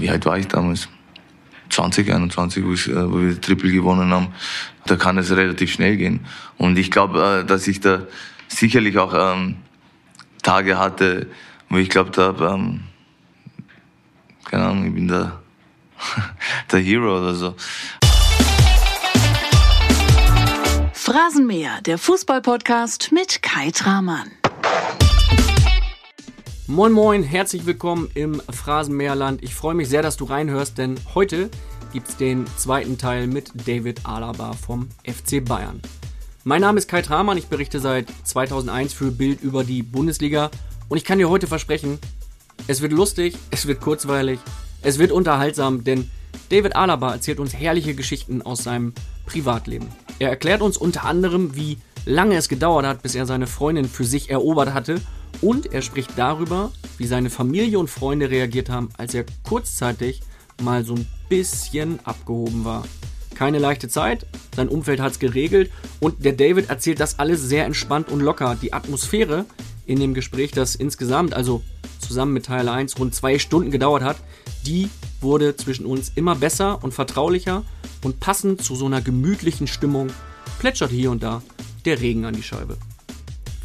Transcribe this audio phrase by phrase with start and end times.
[0.00, 0.88] wie alt war ich damals?
[1.70, 4.28] 20, 21, wo, ich, äh, wo wir Triple gewonnen haben.
[4.86, 6.20] Da kann es relativ schnell gehen.
[6.58, 8.02] Und ich glaube, äh, dass ich da
[8.48, 9.56] sicherlich auch ähm,
[10.42, 11.26] Tage hatte,
[11.68, 12.80] wo ich glaubt habe, ähm,
[14.44, 15.40] keine Ahnung, ich bin der,
[16.72, 17.56] der Hero oder so.
[20.92, 24.30] Phrasenmäher, der Fußballpodcast mit Kai Tramann.
[26.66, 29.42] Moin Moin, herzlich willkommen im Phrasenmäherland.
[29.42, 31.50] Ich freue mich sehr, dass du reinhörst, denn heute
[31.92, 35.82] gibt es den zweiten Teil mit David Alaba vom FC Bayern.
[36.42, 40.50] Mein Name ist Kai Tramann, ich berichte seit 2001 für Bild über die Bundesliga
[40.88, 41.98] und ich kann dir heute versprechen,
[42.66, 44.40] es wird lustig, es wird kurzweilig,
[44.80, 46.10] es wird unterhaltsam, denn
[46.48, 48.94] David Alaba erzählt uns herrliche Geschichten aus seinem
[49.26, 49.88] Privatleben.
[50.18, 54.04] Er erklärt uns unter anderem, wie lange es gedauert hat, bis er seine Freundin für
[54.04, 55.02] sich erobert hatte
[55.40, 60.22] und er spricht darüber, wie seine Familie und Freunde reagiert haben, als er kurzzeitig
[60.62, 62.84] mal so ein bisschen abgehoben war.
[63.34, 67.64] Keine leichte Zeit, sein Umfeld hat es geregelt und der David erzählt das alles sehr
[67.64, 68.56] entspannt und locker.
[68.60, 69.44] Die Atmosphäre
[69.86, 71.62] in dem Gespräch, das insgesamt, also
[71.98, 74.16] zusammen mit Teil 1, rund zwei Stunden gedauert hat,
[74.66, 74.88] die
[75.20, 77.64] wurde zwischen uns immer besser und vertraulicher
[78.02, 80.10] und passend zu so einer gemütlichen Stimmung
[80.58, 81.42] plätschert hier und da
[81.84, 82.76] der Regen an die Scheibe.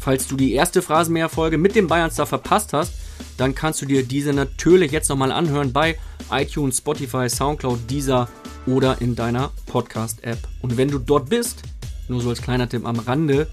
[0.00, 2.94] Falls du die erste Phrasenmäher-Folge mit dem Bayern-Star verpasst hast,
[3.36, 5.98] dann kannst du dir diese natürlich jetzt nochmal anhören bei
[6.30, 8.26] iTunes, Spotify, Soundcloud, Deezer
[8.66, 10.38] oder in deiner Podcast-App.
[10.62, 11.62] Und wenn du dort bist,
[12.08, 13.46] nur so als kleiner Tipp am Rande,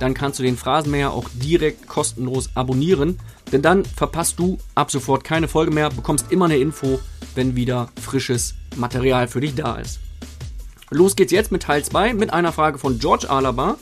[0.00, 3.20] dann kannst du den Phrasenmäher auch direkt kostenlos abonnieren,
[3.52, 6.98] denn dann verpasst du ab sofort keine Folge mehr, bekommst immer eine Info,
[7.36, 10.00] wenn wieder frisches Material für dich da ist.
[10.90, 13.76] Los geht's jetzt mit Teil 2 mit einer Frage von George Alaba.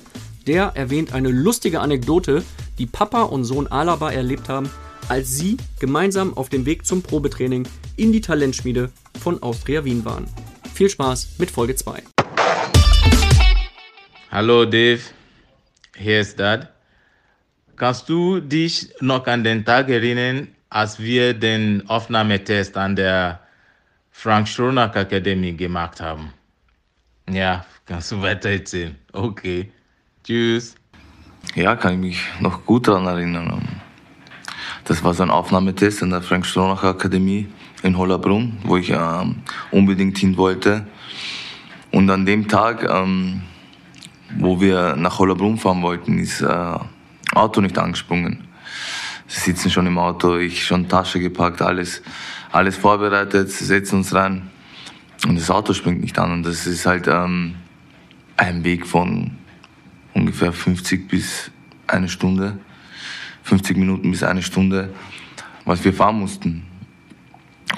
[0.51, 2.43] Der erwähnt eine lustige Anekdote,
[2.77, 4.69] die Papa und Sohn Alaba erlebt haben,
[5.09, 8.91] als sie gemeinsam auf dem Weg zum Probetraining in die Talentschmiede
[9.21, 10.27] von Austria Wien waren.
[10.75, 12.03] Viel Spaß mit Folge 2.
[14.33, 14.98] Hallo Dave,
[15.97, 16.69] hier ist Dad.
[17.77, 23.38] Kannst du dich noch an den Tag erinnern, als wir den Aufnahmetest an der
[24.11, 26.32] Frank Stronach Akademie gemacht haben?
[27.31, 28.97] Ja, kannst du weiter erzählen?
[29.12, 29.71] Okay.
[30.25, 30.75] Tschüss.
[31.54, 33.62] Ja, kann ich mich noch gut daran erinnern.
[34.84, 37.48] Das war so ein Aufnahmetest an der Frank Stronach Akademie
[37.82, 39.36] in Hollabrunn, wo ich ähm,
[39.70, 40.86] unbedingt hin wollte.
[41.91, 43.42] Und an dem Tag, ähm,
[44.38, 46.78] wo wir nach Hollabrunn fahren wollten, ist äh,
[47.34, 48.47] Auto nicht angesprungen.
[49.26, 52.02] Sie sitzen schon im Auto, ich schon Tasche gepackt, alles,
[52.52, 54.50] alles vorbereitet, setzen uns rein
[55.26, 56.32] und das Auto springt nicht an.
[56.32, 57.54] Und das ist halt ähm,
[58.37, 59.32] ein Weg von
[60.15, 61.50] ungefähr 50 bis
[61.87, 62.59] eine Stunde,
[63.43, 64.93] 50 Minuten bis eine Stunde,
[65.65, 66.65] was wir fahren mussten.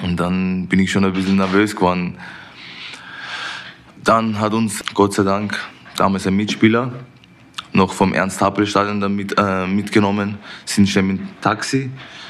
[0.01, 2.17] Und dann bin ich schon ein bisschen nervös geworden.
[4.03, 5.57] Dann hat uns Gott sei Dank
[5.95, 6.91] damals ein Mitspieler
[7.73, 11.89] noch vom Ernst-Happel-Stadion dann mit, äh, mitgenommen, sind schnell mit dem Taxi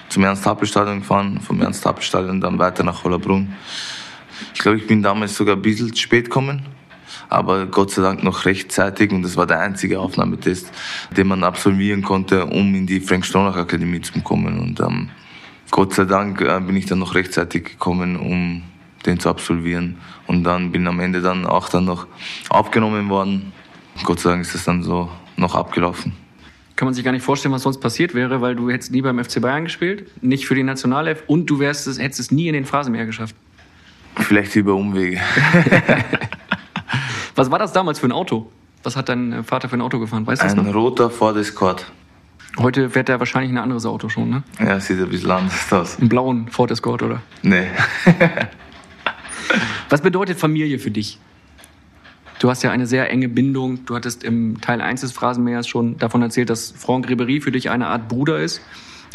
[0.09, 3.53] zum Ernst-Happel-Stadion gefahren, vom Ernst-Happel-Stadion dann weiter nach Hollerbrunn.
[4.53, 6.65] Ich glaube, ich bin damals sogar ein bisschen spät gekommen,
[7.33, 10.71] aber Gott sei Dank noch rechtzeitig und das war der einzige Aufnahmetest,
[11.17, 14.59] den man absolvieren konnte, um in die Frank-Stronach-Akademie zu kommen.
[14.59, 15.09] Und ähm,
[15.71, 18.61] Gott sei Dank äh, bin ich dann noch rechtzeitig gekommen, um
[19.05, 19.97] den zu absolvieren.
[20.27, 22.07] Und dann bin am Ende dann auch dann noch
[22.49, 23.51] aufgenommen worden.
[24.03, 26.13] Gott sei Dank ist es dann so noch abgelaufen.
[26.75, 29.23] Kann man sich gar nicht vorstellen, was sonst passiert wäre, weil du hättest nie beim
[29.23, 32.53] FC Bayern gespielt, nicht für die Nationalelf und du wärst es, hättest es nie in
[32.53, 33.35] den Phrasenmeer geschafft.
[34.15, 35.19] Vielleicht über Umwege.
[37.35, 38.51] was war das damals für ein Auto?
[38.83, 40.27] Was hat dein Vater für ein Auto gefahren?
[40.27, 40.75] Weißt du ein das noch?
[40.75, 41.91] roter Ford Escort.
[42.59, 44.43] Heute fährt er wahrscheinlich ein anderes Auto schon, ne?
[44.59, 45.97] Ja, sieht ein bisschen anders aus.
[45.97, 47.21] Einen blauen Ford Escort, oder?
[47.41, 47.67] Nee.
[49.89, 51.19] Was bedeutet Familie für dich?
[52.39, 53.85] Du hast ja eine sehr enge Bindung.
[53.85, 57.69] Du hattest im Teil 1 des Phrasenmähers schon davon erzählt, dass Franck Ribery für dich
[57.69, 58.61] eine Art Bruder ist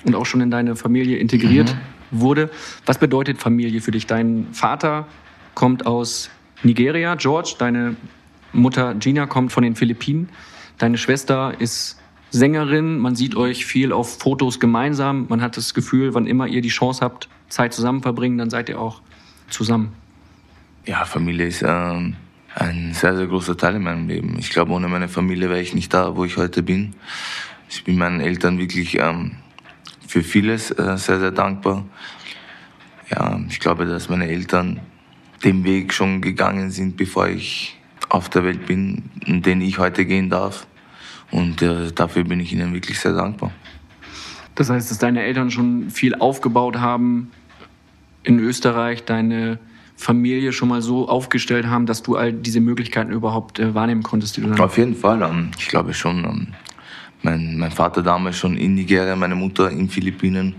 [0.05, 1.77] und auch schon in deine Familie integriert
[2.11, 2.21] mhm.
[2.21, 2.51] wurde.
[2.87, 4.07] Was bedeutet Familie für dich?
[4.07, 5.07] Dein Vater
[5.54, 6.31] kommt aus
[6.63, 7.54] Nigeria, George.
[7.59, 7.97] Deine
[8.53, 10.28] Mutter Gina kommt von den Philippinen.
[10.78, 11.98] Deine Schwester ist
[12.30, 12.98] Sängerin.
[12.98, 15.27] Man sieht euch viel auf Fotos gemeinsam.
[15.28, 18.68] Man hat das Gefühl, wann immer ihr die Chance habt, Zeit zusammen verbringen, dann seid
[18.68, 19.00] ihr auch
[19.48, 19.92] zusammen.
[20.84, 22.16] Ja, Familie ist ähm,
[22.54, 24.36] ein sehr, sehr großer Teil in meinem Leben.
[24.39, 26.94] Ich glaube, ohne meine Familie wäre ich nicht da, wo ich heute bin.
[27.68, 29.36] Ich bin meinen Eltern wirklich ähm,
[30.06, 31.84] für vieles äh, sehr, sehr dankbar.
[33.10, 34.80] Ja, ich glaube, dass meine Eltern
[35.44, 37.78] den Weg schon gegangen sind, bevor ich
[38.09, 40.66] auf der Welt bin, den ich heute gehen darf.
[41.31, 43.53] Und äh, dafür bin ich ihnen wirklich sehr dankbar.
[44.55, 47.31] Das heißt, dass deine Eltern schon viel aufgebaut haben
[48.25, 49.59] in Österreich deine
[49.97, 54.37] Familie schon mal so aufgestellt haben, dass du all diese Möglichkeiten überhaupt äh, wahrnehmen konntest,
[54.37, 55.22] die du dann Auf jeden Fall.
[55.22, 56.25] Ähm, ich glaube schon.
[56.25, 56.47] Ähm,
[57.22, 60.54] mein, mein Vater damals schon in Nigeria, meine Mutter in Philippinen,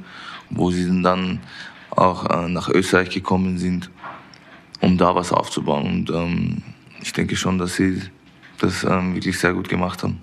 [0.50, 1.40] wo sie dann
[1.92, 3.90] auch äh, nach Österreich gekommen sind,
[4.81, 5.86] um da was aufzubauen.
[5.86, 6.63] Und ähm,
[7.09, 8.03] ich denke schon, dass sie
[8.59, 10.19] das ähm, wirklich sehr gut gemacht haben.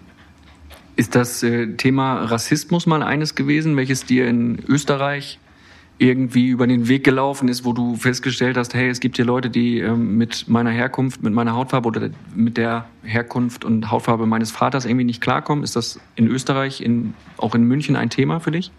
[0.94, 5.40] Ist das äh, Thema Rassismus mal eines gewesen, welches dir in Österreich
[5.98, 9.50] irgendwie über den Weg gelaufen ist, wo du festgestellt hast, hey, es gibt hier Leute,
[9.50, 14.52] die ähm, mit meiner Herkunft, mit meiner Hautfarbe oder mit der Herkunft und Hautfarbe meines
[14.52, 15.64] Vaters irgendwie nicht klarkommen?
[15.64, 18.70] Ist das in Österreich, in, auch in München ein Thema für dich?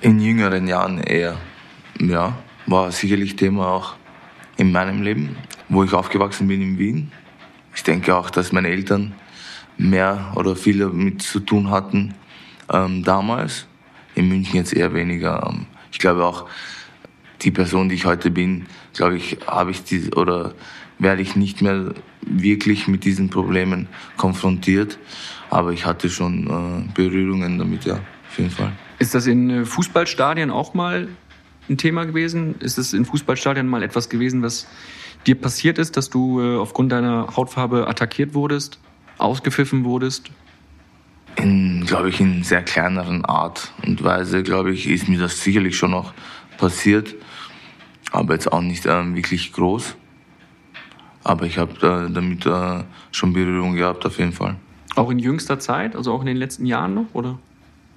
[0.00, 1.36] In jüngeren Jahren eher,
[2.00, 2.36] ja.
[2.66, 3.94] War sicherlich Thema auch
[4.58, 5.36] in meinem Leben,
[5.68, 7.12] wo ich aufgewachsen bin in Wien.
[7.74, 9.14] Ich denke auch, dass meine Eltern
[9.76, 12.14] mehr oder viel damit zu tun hatten
[12.72, 13.66] ähm, damals.
[14.14, 15.46] In München jetzt eher weniger.
[15.48, 16.46] Ähm, ich glaube auch,
[17.42, 20.54] die Person, die ich heute bin, glaube ich, habe ich die, oder
[20.98, 23.86] werde ich nicht mehr wirklich mit diesen Problemen
[24.16, 24.98] konfrontiert.
[25.50, 28.72] Aber ich hatte schon äh, Berührungen damit, ja, auf jeden Fall.
[28.98, 31.08] Ist das in äh, Fußballstadien auch mal
[31.68, 32.56] ein Thema gewesen?
[32.58, 34.66] Ist es in Fußballstadien mal etwas gewesen, was
[35.28, 38.78] dir passiert ist, dass du äh, aufgrund deiner Hautfarbe attackiert wurdest,
[39.18, 40.30] ausgepfiffen wurdest?
[41.38, 45.76] in, glaube ich, in sehr kleineren Art und Weise, glaube ich, ist mir das sicherlich
[45.76, 46.12] schon noch
[46.58, 47.14] passiert,
[48.10, 49.94] aber jetzt auch nicht ähm, wirklich groß.
[51.24, 54.56] Aber ich habe äh, damit äh, schon Berührung gehabt, auf jeden Fall.
[54.96, 57.38] Auch in jüngster Zeit, also auch in den letzten Jahren noch, oder?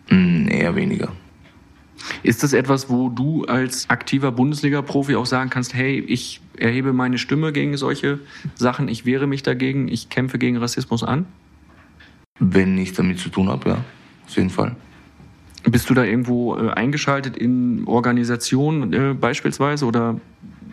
[0.10, 1.12] Mm, eher weniger.
[2.24, 7.18] Ist das etwas, wo du als aktiver Bundesliga-Profi auch sagen kannst, hey, ich erhebe meine
[7.18, 8.20] Stimme gegen solche
[8.56, 11.26] Sachen, ich wehre mich dagegen, ich kämpfe gegen Rassismus an?
[12.42, 13.86] wenn ich damit zu tun habe, ja,
[14.28, 14.76] auf jeden Fall.
[15.64, 20.20] Bist du da irgendwo äh, eingeschaltet in Organisationen äh, beispielsweise oder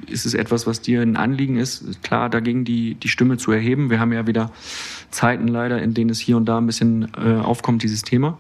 [0.07, 3.91] ist es etwas, was dir ein Anliegen ist, klar dagegen die, die Stimme zu erheben?
[3.91, 4.51] Wir haben ja wieder
[5.11, 8.39] Zeiten leider, in denen es hier und da ein bisschen äh, aufkommt, dieses Thema.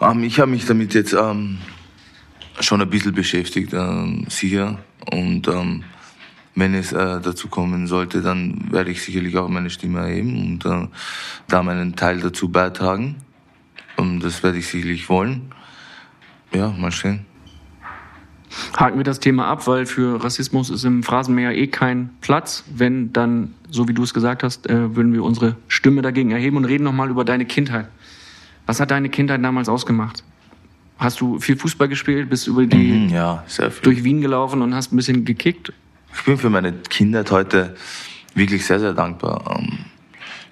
[0.00, 1.58] Ähm, ich habe mich damit jetzt ähm,
[2.60, 4.78] schon ein bisschen beschäftigt, ähm, sicher.
[5.10, 5.84] Und ähm,
[6.54, 10.64] wenn es äh, dazu kommen sollte, dann werde ich sicherlich auch meine Stimme erheben und
[10.64, 10.88] äh,
[11.48, 13.16] da meinen Teil dazu beitragen.
[13.96, 15.52] Und das werde ich sicherlich wollen.
[16.52, 17.26] Ja, mal sehen.
[18.76, 22.64] Haken wir das Thema ab, weil für Rassismus ist im Phrasenmäher eh kein Platz.
[22.72, 26.56] Wenn, dann, so wie du es gesagt hast, äh, würden wir unsere Stimme dagegen erheben
[26.56, 27.88] und reden nochmal über deine Kindheit.
[28.66, 30.22] Was hat deine Kindheit damals ausgemacht?
[30.98, 33.44] Hast du viel Fußball gespielt, bist über die mhm, ja,
[33.82, 35.72] durch Wien gelaufen und hast ein bisschen gekickt?
[36.16, 37.74] Ich bin für meine Kindheit heute
[38.34, 39.58] wirklich sehr, sehr dankbar.
[39.58, 39.78] Ähm,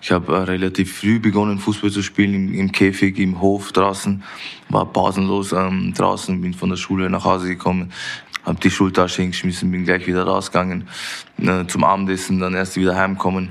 [0.00, 4.22] ich habe äh, relativ früh begonnen, Fußball zu spielen, im, Käfig, im Hof draußen,
[4.68, 7.92] war pausenlos ähm, draußen, bin von der Schule nach Hause gekommen,
[8.44, 10.88] habe die Schultasche hingeschmissen, bin gleich wieder rausgegangen
[11.38, 13.50] äh, zum Abendessen, dann erst wieder heimkommen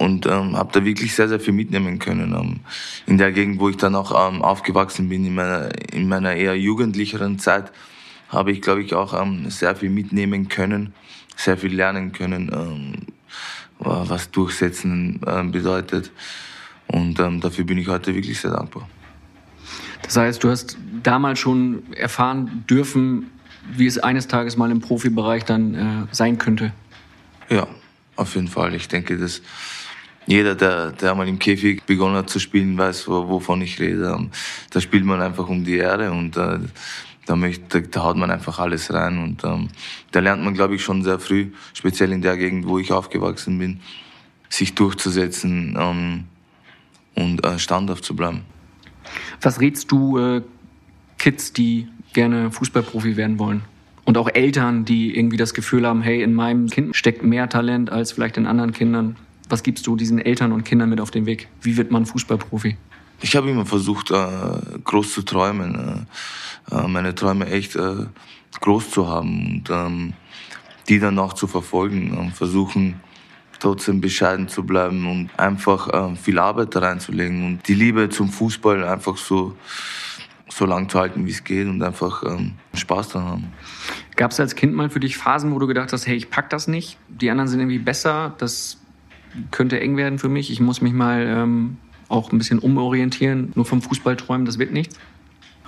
[0.00, 2.34] und ähm, habe da wirklich sehr, sehr viel mitnehmen können.
[2.34, 2.60] Ähm,
[3.06, 6.56] in der Gegend, wo ich dann auch ähm, aufgewachsen bin, in meiner, in meiner eher
[6.58, 7.70] jugendlicheren Zeit,
[8.28, 10.92] habe ich, glaube ich, auch ähm, sehr viel mitnehmen können
[11.40, 12.92] sehr viel lernen können, ähm,
[13.78, 16.10] was Durchsetzen ähm, bedeutet.
[16.86, 18.88] Und ähm, dafür bin ich heute wirklich sehr dankbar.
[20.02, 23.30] Das heißt, du hast damals schon erfahren dürfen,
[23.72, 26.72] wie es eines Tages mal im Profibereich dann äh, sein könnte.
[27.48, 27.66] Ja,
[28.16, 28.74] auf jeden Fall.
[28.74, 29.40] Ich denke, dass
[30.26, 34.30] jeder, der, der mal im Käfig begonnen hat zu spielen, weiß, wovon ich rede.
[34.70, 36.58] Da spielt man einfach um die Ehre und äh,
[37.26, 39.68] da, möchte, da haut man einfach alles rein und ähm,
[40.10, 43.58] da lernt man, glaube ich, schon sehr früh, speziell in der Gegend, wo ich aufgewachsen
[43.58, 43.80] bin,
[44.48, 46.24] sich durchzusetzen ähm,
[47.14, 48.42] und äh, standhaft zu bleiben.
[49.40, 50.42] Was rätst du äh,
[51.18, 53.62] Kids, die gerne Fußballprofi werden wollen?
[54.04, 57.90] Und auch Eltern, die irgendwie das Gefühl haben, hey, in meinem Kind steckt mehr Talent
[57.90, 59.16] als vielleicht in anderen Kindern.
[59.50, 61.48] Was gibst du diesen Eltern und Kindern mit auf den Weg?
[61.60, 62.76] Wie wird man Fußballprofi?
[63.20, 64.16] Ich habe immer versucht, äh,
[64.84, 66.06] groß zu träumen,
[66.70, 67.76] äh, äh, meine Träume echt
[68.60, 70.12] groß zu haben und ähm,
[70.88, 73.00] die dann auch zu verfolgen und versuchen,
[73.58, 78.82] trotzdem bescheiden zu bleiben und einfach viel Arbeit da reinzulegen und die Liebe zum Fußball
[78.84, 79.54] einfach so,
[80.48, 83.52] so lang zu halten, wie es geht und einfach ähm, Spaß daran haben.
[84.16, 86.48] Gab es als Kind mal für dich Phasen, wo du gedacht hast, hey, ich pack
[86.48, 88.79] das nicht, die anderen sind irgendwie besser, das
[89.50, 91.76] könnte eng werden für mich, ich muss mich mal ähm,
[92.08, 93.52] auch ein bisschen umorientieren.
[93.54, 94.98] Nur vom Fußball träumen, das wird nichts?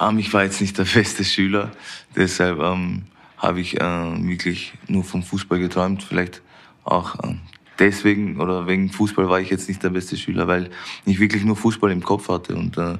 [0.01, 1.71] Ähm, ich war jetzt nicht der beste Schüler,
[2.17, 3.03] deshalb ähm,
[3.39, 6.03] habe ich äh, wirklich nur vom Fußball geträumt.
[6.03, 6.43] Vielleicht
[6.85, 7.35] auch äh,
[7.79, 10.71] deswegen oder wegen Fußball war ich jetzt nicht der beste Schüler, weil
[11.05, 12.99] ich wirklich nur Fußball im Kopf hatte und äh,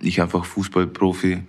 [0.00, 1.42] ich einfach Fußballprofi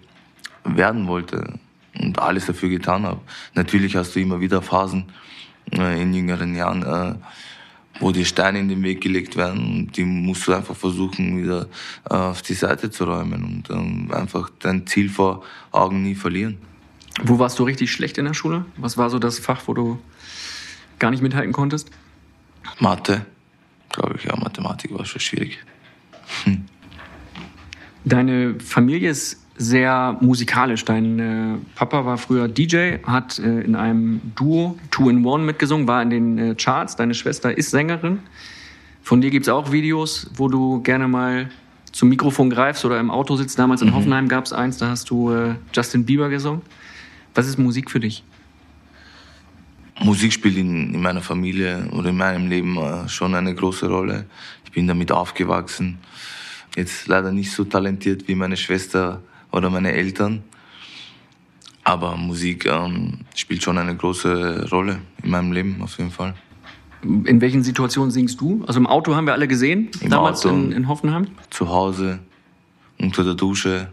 [0.63, 1.59] werden wollte.
[1.99, 3.21] und alles dafür getan habe.
[3.55, 5.05] Natürlich hast du immer wieder Phasen
[5.71, 7.15] äh, in jüngeren Jahren, äh,
[7.99, 11.67] wo dir Steine in den Weg gelegt werden und die musst du einfach versuchen, wieder
[12.09, 16.57] äh, auf die Seite zu räumen und ähm, einfach dein Ziel vor Augen nie verlieren.
[17.23, 18.65] Wo warst du richtig schlecht in der Schule?
[18.77, 19.99] Was war so das Fach, wo du
[20.99, 21.89] gar nicht mithalten konntest?
[22.79, 23.25] Mathe,
[23.89, 25.57] glaube ich, ja, Mathematik war schon schwierig.
[26.43, 26.65] Hm.
[28.05, 30.85] Deine Familie ist sehr musikalisch.
[30.85, 35.87] Dein äh, Papa war früher DJ, hat äh, in einem Duo Two in One mitgesungen,
[35.87, 36.95] war in den äh, Charts.
[36.95, 38.19] Deine Schwester ist Sängerin.
[39.01, 41.49] Von dir gibt es auch Videos, wo du gerne mal
[41.91, 43.57] zum Mikrofon greifst oder im Auto sitzt.
[43.57, 43.95] Damals in mhm.
[43.95, 46.61] Hoffenheim gab es eins, da hast du äh, Justin Bieber gesungen.
[47.33, 48.23] Was ist Musik für dich?
[49.99, 54.25] Musik spielt in, in meiner Familie oder in meinem Leben äh, schon eine große Rolle.
[54.65, 55.97] Ich bin damit aufgewachsen.
[56.75, 60.43] Jetzt leider nicht so talentiert wie meine Schwester oder meine Eltern.
[61.83, 66.33] Aber Musik ähm, spielt schon eine große Rolle in meinem Leben, auf jeden Fall.
[67.01, 68.63] In welchen Situationen singst du?
[68.67, 71.27] Also im Auto haben wir alle gesehen, Im damals Auto, in, in Hoffenheim?
[71.49, 72.19] Zu Hause,
[72.99, 73.87] unter der Dusche,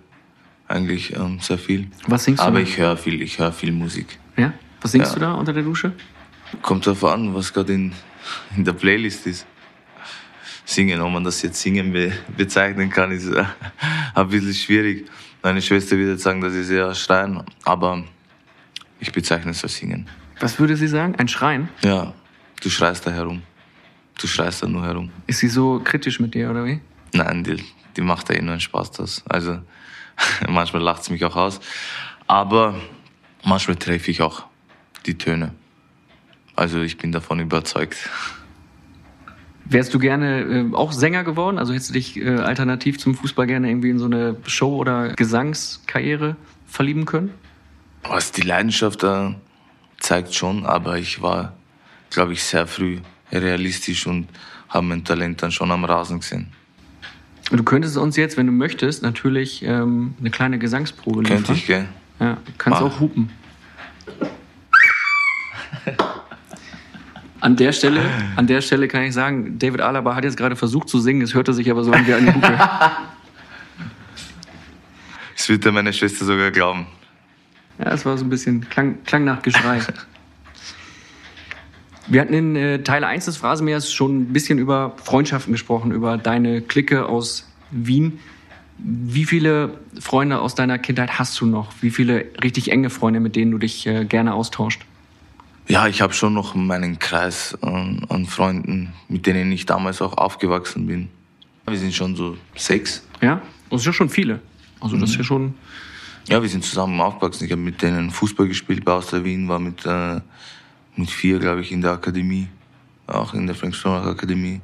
[0.66, 1.88] eigentlich ähm, sehr viel.
[2.08, 2.46] Was singst du?
[2.46, 4.18] Aber ich höre viel, ich höre viel Musik.
[4.36, 4.52] Ja?
[4.80, 5.14] Was singst ja.
[5.14, 5.92] du da unter der Dusche?
[6.62, 7.92] Kommt darauf an, was gerade in,
[8.56, 9.46] in der Playlist ist.
[10.64, 13.44] Singen, ob man das jetzt singen be bezeichnen kann, ist äh,
[14.14, 15.06] ein bisschen schwierig.
[15.44, 18.02] Meine Schwester würde sagen, dass ich sehr schreien, aber
[18.98, 20.08] ich bezeichne es als Singen.
[20.40, 21.16] Was würde sie sagen?
[21.16, 21.68] Ein Schreien?
[21.82, 22.14] Ja,
[22.62, 23.42] du schreist da herum.
[24.18, 25.10] Du schreist da nur herum.
[25.26, 26.80] Ist sie so kritisch mit dir, oder wie?
[27.12, 27.62] Nein, die,
[27.94, 29.22] die macht da eh nur einen Spaß das.
[29.28, 29.60] Also
[30.48, 31.60] manchmal lacht es mich auch aus.
[32.26, 32.74] Aber
[33.44, 34.46] manchmal treffe ich auch
[35.04, 35.54] die Töne.
[36.56, 38.08] Also ich bin davon überzeugt.
[39.66, 41.58] Wärst du gerne äh, auch Sänger geworden?
[41.58, 45.14] Also hättest du dich äh, alternativ zum Fußball gerne irgendwie in so eine Show- oder
[45.14, 47.30] Gesangskarriere verlieben können?
[48.02, 49.34] Was die Leidenschaft da
[49.98, 51.54] zeigt schon, aber ich war,
[52.10, 52.98] glaube ich, sehr früh
[53.32, 54.28] realistisch und
[54.68, 56.48] habe mein Talent dann schon am Rasen gesehen.
[57.50, 61.38] Du könntest uns jetzt, wenn du möchtest, natürlich ähm, eine kleine Gesangsprobe liefern.
[61.38, 61.86] Könnte ich, gell?
[62.20, 62.84] Ja, kannst ah.
[62.84, 63.30] auch hupen.
[67.44, 68.00] An der Stelle,
[68.36, 71.34] an der Stelle kann ich sagen, David Alaba hat jetzt gerade versucht zu singen, es
[71.34, 72.58] hörte sich aber so an wie eine Hupe.
[75.36, 76.86] Das wird meine Schwester sogar glauben.
[77.78, 79.80] Ja, es war so ein bisschen, klang, klang nach Geschrei.
[82.06, 86.16] Wir hatten in äh, Teil 1 des Phrasenmeers schon ein bisschen über Freundschaften gesprochen, über
[86.16, 88.20] deine Clique aus Wien.
[88.78, 91.72] Wie viele Freunde aus deiner Kindheit hast du noch?
[91.82, 94.86] Wie viele richtig enge Freunde, mit denen du dich äh, gerne austauscht?
[95.66, 100.18] Ja, ich habe schon noch meinen Kreis an, an, Freunden, mit denen ich damals auch
[100.18, 101.08] aufgewachsen bin.
[101.66, 103.06] Wir sind schon so sechs.
[103.22, 103.40] Ja,
[103.70, 104.40] das ist ja schon viele.
[104.80, 105.26] Also das ist ja mhm.
[105.26, 105.54] schon.
[106.28, 107.44] Ja, wir sind zusammen aufgewachsen.
[107.44, 110.20] Ich habe mit denen Fußball gespielt bei Austria Wien, war mit, äh,
[110.96, 112.48] mit vier, glaube ich, in der Akademie,
[113.06, 114.60] auch in der Frank Stronach Akademie.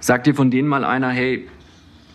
[0.00, 1.48] Sagt dir von denen mal einer, hey,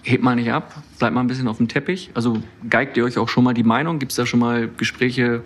[0.04, 2.12] hebt mal nicht ab, bleibt mal ein bisschen auf dem Teppich?
[2.14, 3.98] Also geigt ihr euch auch schon mal die Meinung?
[3.98, 5.44] Gibt es da schon mal Gespräche,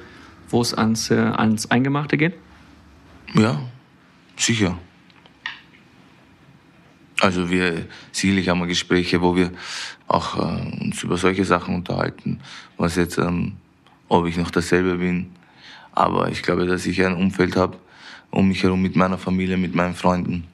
[0.49, 2.33] wo es ans, äh, ans Eingemachte geht?
[3.33, 3.61] Ja,
[4.35, 4.77] sicher.
[7.21, 9.51] Also wir sicherlich haben wir Gespräche, wo wir
[10.07, 12.39] auch äh, uns über solche Sachen unterhalten,
[12.77, 13.57] was jetzt, ähm,
[14.07, 15.31] ob ich noch dasselbe bin.
[15.91, 17.77] Aber ich glaube, dass ich ein Umfeld habe
[18.31, 20.45] um mich herum mit meiner Familie, mit meinen Freunden,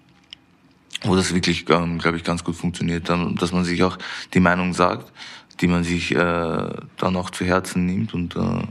[1.04, 3.98] wo das wirklich, ähm, glaube ich, ganz gut funktioniert, dass man sich auch
[4.34, 5.12] die Meinung sagt,
[5.60, 8.64] die man sich äh, dann auch zu Herzen nimmt und äh,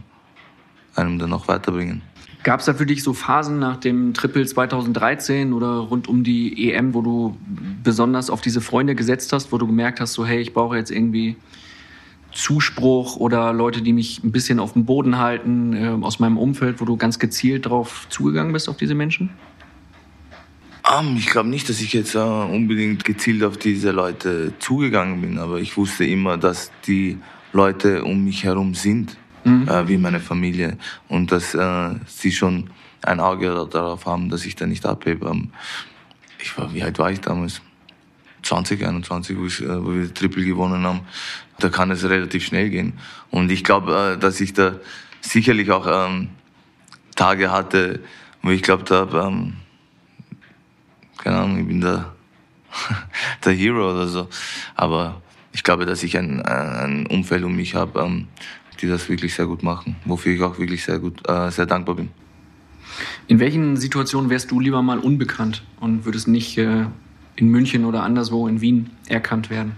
[0.96, 2.02] einem dann auch weiterbringen.
[2.44, 6.70] Gab es da für dich so Phasen nach dem Triple 2013 oder rund um die
[6.70, 7.36] EM, wo du
[7.82, 10.90] besonders auf diese Freunde gesetzt hast, wo du gemerkt hast, so hey, ich brauche jetzt
[10.90, 11.36] irgendwie
[12.32, 16.82] Zuspruch oder Leute, die mich ein bisschen auf dem Boden halten äh, aus meinem Umfeld,
[16.82, 19.30] wo du ganz gezielt drauf zugegangen bist auf diese Menschen?
[20.86, 25.22] Um, ähm, ich glaube nicht, dass ich jetzt uh, unbedingt gezielt auf diese Leute zugegangen
[25.22, 27.16] bin, aber ich wusste immer, dass die
[27.54, 29.68] Leute um mich herum sind mhm.
[29.68, 30.78] äh, wie meine Familie.
[31.08, 32.70] Und dass äh, sie schon
[33.02, 35.26] ein Auge darauf haben, dass ich da nicht abhebe.
[35.26, 35.50] Ähm,
[36.38, 37.60] ich war, wie alt war ich damals?
[38.42, 41.00] 20, 21, wo, ich, äh, wo wir Triple gewonnen haben.
[41.58, 42.94] Da kann es relativ schnell gehen.
[43.30, 44.76] Und ich glaube, äh, dass ich da
[45.20, 46.28] sicherlich auch ähm,
[47.14, 48.00] Tage hatte,
[48.42, 49.54] wo ich glaubt habe, ähm,
[51.16, 52.12] keine Ahnung, ich bin der,
[53.44, 54.28] der Hero oder so.
[54.74, 55.22] Aber
[55.52, 58.28] ich glaube, dass ich ein, ein Umfeld um mich habe, ähm,
[58.84, 61.94] die das wirklich sehr gut machen, wofür ich auch wirklich sehr gut, äh, sehr dankbar
[61.96, 62.10] bin.
[63.26, 66.84] In welchen Situationen wärst du lieber mal unbekannt und würdest nicht äh,
[67.36, 69.72] in München oder anderswo in Wien erkannt werden?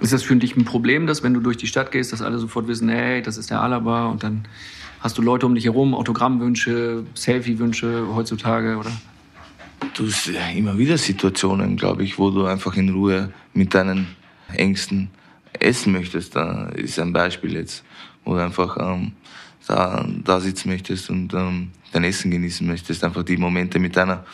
[0.00, 2.38] Ist das für dich ein Problem, dass wenn du durch die Stadt gehst, dass alle
[2.38, 4.42] sofort wissen, hey, das ist der Alaba und dann
[4.98, 8.90] hast du Leute um dich herum, Autogrammwünsche, Selfie-Wünsche heutzutage oder?
[9.94, 14.08] Du hast immer wieder Situationen, glaube ich, wo du einfach in Ruhe mit deinen
[14.52, 15.10] Ängsten
[15.58, 16.36] essen möchtest.
[16.36, 17.84] Da ist ein Beispiel jetzt,
[18.24, 19.12] wo du einfach ähm,
[19.66, 24.24] da, da sitzen möchtest und ähm, dein Essen genießen möchtest, einfach die Momente mit deiner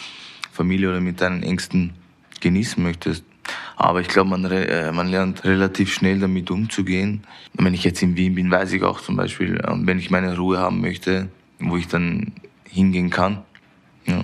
[0.52, 1.92] Familie oder mit deinen Ängsten
[2.40, 3.24] genießen möchtest.
[3.76, 7.22] Aber ich glaube, man, äh, man lernt relativ schnell damit umzugehen.
[7.54, 10.36] Wenn ich jetzt in Wien bin, weiß ich auch zum Beispiel, ähm, wenn ich meine
[10.36, 11.28] Ruhe haben möchte,
[11.60, 12.32] wo ich dann
[12.64, 13.42] hingehen kann.
[14.06, 14.22] Ja.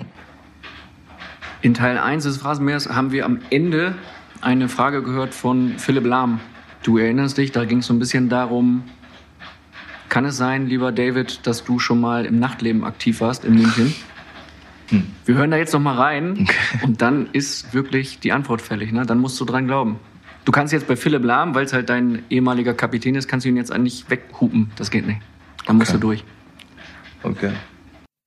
[1.61, 3.95] In Teil 1 des Phrasenmeers haben wir am Ende
[4.41, 6.39] eine Frage gehört von Philipp Lahm.
[6.85, 8.83] Du erinnerst dich, da ging es so ein bisschen darum,
[10.07, 13.95] kann es sein, lieber David, dass du schon mal im Nachtleben aktiv warst in München?
[14.89, 15.03] Hm.
[15.25, 16.55] Wir hören da jetzt noch mal rein okay.
[16.83, 18.91] und dann ist wirklich die Antwort fällig.
[18.91, 19.03] Ne?
[19.03, 19.99] Dann musst du dran glauben.
[20.45, 23.49] Du kannst jetzt bei Philipp Lahm, weil es halt dein ehemaliger Kapitän ist, kannst du
[23.49, 24.69] ihn jetzt nicht weghupen.
[24.75, 25.21] Das geht nicht.
[25.65, 25.77] Dann okay.
[25.77, 26.23] musst du durch.
[27.23, 27.53] Okay.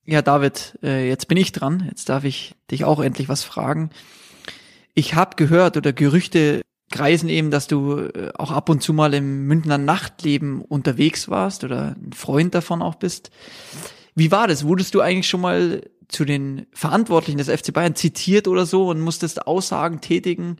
[0.05, 1.85] Ja, David, äh, jetzt bin ich dran.
[1.87, 3.89] Jetzt darf ich dich auch endlich was fragen.
[4.95, 9.13] Ich habe gehört oder Gerüchte kreisen eben, dass du äh, auch ab und zu mal
[9.13, 13.31] im Münchner Nachtleben unterwegs warst oder ein Freund davon auch bist.
[14.15, 14.65] Wie war das?
[14.65, 18.99] Wurdest du eigentlich schon mal zu den Verantwortlichen des FC Bayern zitiert oder so und
[18.99, 20.57] musstest Aussagen tätigen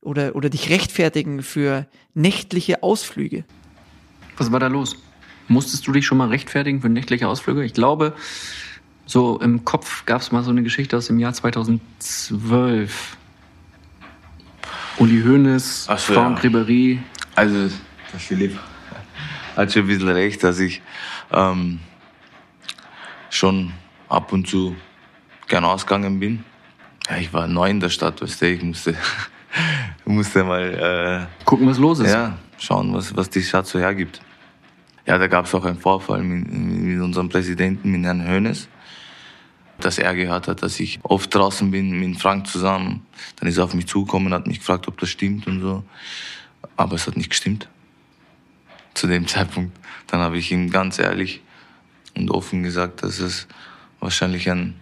[0.00, 3.44] oder, oder dich rechtfertigen für nächtliche Ausflüge?
[4.38, 4.96] Was war da los?
[5.48, 7.64] Musstest du dich schon mal rechtfertigen für nächtliche Ausflüge?
[7.64, 8.14] Ich glaube,
[9.04, 13.16] so im Kopf gab es mal so eine Geschichte aus dem Jahr 2012
[14.98, 16.50] Uli Hoeneß, so, Franck ja.
[16.50, 16.98] Ribéry.
[17.34, 17.74] Also,
[18.12, 18.58] der Philipp
[19.56, 20.82] hat schon ein bisschen recht, dass ich
[21.30, 21.80] ähm,
[23.30, 23.72] schon
[24.08, 24.76] ab und zu
[25.48, 26.44] gern ausgegangen bin.
[27.08, 28.94] Ja, ich war neu in der Stadt, weißt du, ich musste,
[30.04, 32.10] musste mal äh, gucken, was los ist.
[32.10, 34.20] Ja, schauen, was, was die Stadt so hergibt.
[35.06, 38.68] Ja, da gab es auch einen Vorfall mit, mit unserem Präsidenten, mit Herrn Hoeneß
[39.84, 43.06] dass er gehört hat, dass ich oft draußen bin mit Frank zusammen.
[43.36, 45.84] Dann ist er auf mich zugekommen, hat mich gefragt, ob das stimmt und so.
[46.76, 47.68] Aber es hat nicht gestimmt.
[48.94, 49.76] Zu dem Zeitpunkt.
[50.06, 51.40] Dann habe ich ihm ganz ehrlich
[52.14, 53.46] und offen gesagt, dass es
[54.00, 54.74] wahrscheinlich ein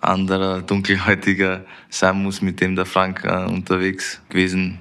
[0.00, 4.78] anderer Dunkelhäutiger sein muss, mit dem der Frank äh, unterwegs gewesen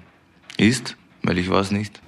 [0.58, 2.01] ist, weil ich war es nicht.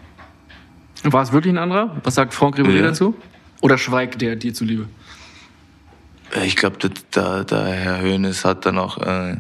[1.04, 1.96] War es wirklich ein anderer?
[2.04, 2.82] Was sagt Franck Ribéry ja.
[2.84, 3.16] dazu?
[3.62, 4.88] Oder schweigt der dir zuliebe?
[6.44, 6.78] Ich glaube,
[7.14, 9.38] der, der, Herr Hoeneß hat dann auch äh,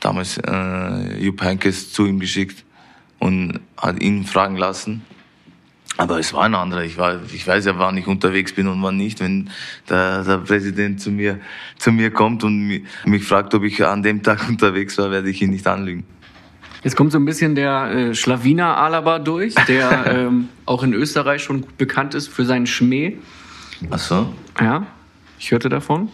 [0.00, 2.64] damals äh, Jupp Heynckes zu ihm geschickt
[3.18, 5.02] und hat ihn fragen lassen.
[5.96, 6.82] Aber es war ein anderer.
[6.82, 9.20] Ich, war, ich weiß ja, wann ich unterwegs bin und wann nicht.
[9.20, 9.50] Wenn
[9.88, 11.38] der, der Präsident zu mir,
[11.78, 15.30] zu mir kommt und mich, mich fragt, ob ich an dem Tag unterwegs war, werde
[15.30, 16.04] ich ihn nicht anlügen.
[16.82, 21.42] Jetzt kommt so ein bisschen der äh, Schlawiner Alaba durch, der ähm, auch in Österreich
[21.44, 23.18] schon bekannt ist für seinen Schmäh.
[23.90, 24.34] Ach so?
[24.60, 24.86] Ja.
[25.42, 26.08] Ich hörte davon.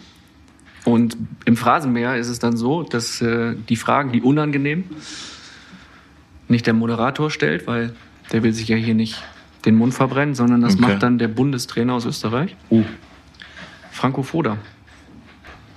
[0.85, 1.15] Und
[1.45, 4.85] im Phrasenmeer ist es dann so, dass äh, die Fragen, die unangenehm,
[6.47, 7.93] nicht der Moderator stellt, weil
[8.31, 9.21] der will sich ja hier nicht
[9.65, 10.81] den Mund verbrennen, sondern das okay.
[10.81, 12.55] macht dann der Bundestrainer aus Österreich.
[12.71, 12.83] Uh.
[13.91, 14.57] Franco Foda.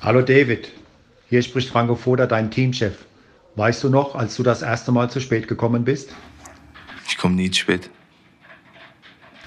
[0.01, 0.73] Hallo David,
[1.29, 3.05] hier spricht Franco Foda, dein Teamchef.
[3.57, 6.15] Weißt du noch, als du das erste Mal zu spät gekommen bist?
[7.07, 7.91] Ich komme nie zu spät.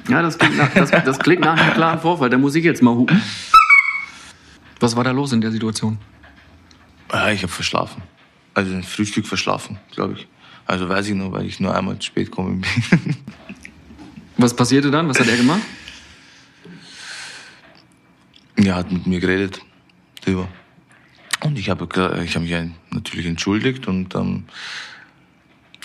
[0.07, 2.29] Ja, das klingt nach, das, das klingt nach einem klaren Vorfall.
[2.29, 3.19] Da muss ich jetzt mal hupen.
[4.79, 5.97] Was war da los in der Situation?
[7.11, 8.03] Ja, ich habe verschlafen.
[8.53, 10.27] Also ein Frühstück verschlafen, glaube ich.
[10.65, 13.15] Also weiß ich nur, weil ich nur einmal zu spät gekommen bin.
[14.37, 15.07] Was passierte dann?
[15.07, 15.61] Was hat er gemacht?
[18.55, 19.61] Er hat mit mir geredet
[20.23, 20.47] darüber.
[21.41, 21.87] Und ich habe
[22.23, 24.45] ich hab mich natürlich entschuldigt und ähm,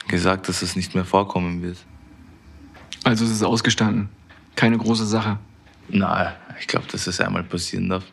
[0.09, 1.79] gesagt, dass das nicht mehr vorkommen wird.
[3.05, 4.09] Also es ist ausgestanden.
[4.57, 5.38] Keine große Sache.
[5.88, 8.05] Nein, ich glaube, dass es einmal passieren darf.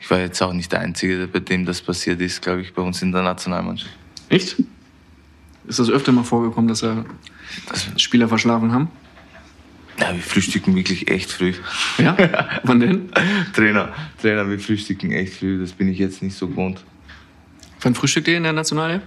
[0.00, 2.82] Ich war jetzt auch nicht der Einzige, bei dem das passiert ist, glaube ich, bei
[2.82, 3.92] uns in der Nationalmannschaft.
[4.28, 4.56] Echt?
[5.66, 7.04] Ist das öfter mal vorgekommen, dass er
[7.68, 8.88] das Spieler verschlafen haben?
[10.00, 11.52] Ja, wir frühstücken wirklich echt früh.
[11.98, 12.16] Ja?
[12.64, 13.10] Wann denn?
[13.52, 15.60] Trainer, Trainer, wir frühstücken echt früh.
[15.60, 16.82] Das bin ich jetzt nicht so gewohnt.
[17.82, 19.02] Wann frühstückt ihr in der Nationale?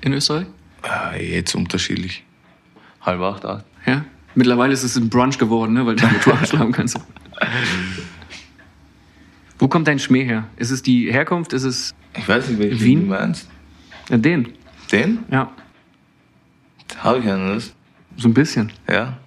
[0.00, 0.46] In Österreich?
[0.84, 2.24] Ja, jetzt unterschiedlich.
[3.02, 3.64] Halb acht, acht.
[3.84, 4.04] Ja?
[4.34, 5.84] Mittlerweile ist es ein Brunch geworden, ne?
[5.84, 6.98] weil du mit Tour schlafen kannst.
[9.60, 10.44] Wo kommt dein Schmäh her?
[10.56, 11.52] Ist es die Herkunft?
[11.52, 13.00] Ist es Ich weiß nicht, welchen Wien?
[13.00, 13.46] du meinst.
[14.08, 14.48] Ja, den.
[14.90, 15.18] Den?
[15.30, 15.52] Ja.
[16.96, 17.74] Habe ich ja das.
[18.16, 18.72] So ein bisschen.
[18.88, 19.18] Ja.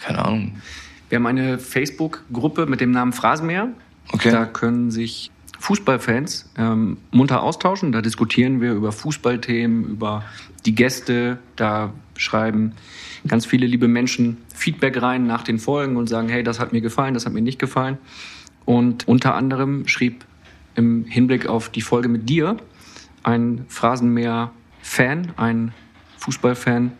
[0.00, 0.62] Keine Ahnung.
[1.08, 3.68] Wir haben eine Facebook-Gruppe mit dem Namen Phrasenmäher.
[4.12, 4.30] Okay.
[4.30, 7.90] Da können sich Fußballfans ähm, munter austauschen.
[7.90, 10.24] Da diskutieren wir über Fußballthemen, über
[10.64, 11.38] die Gäste.
[11.56, 12.72] Da schreiben
[13.26, 16.80] ganz viele liebe Menschen Feedback rein nach den Folgen und sagen, hey, das hat mir
[16.82, 17.98] gefallen, das hat mir nicht gefallen.
[18.66, 20.26] Und unter anderem schrieb
[20.74, 22.58] im Hinblick auf die Folge mit dir
[23.22, 25.72] ein Phrasenmäher-Fan, ein
[26.18, 26.92] Fußballfan,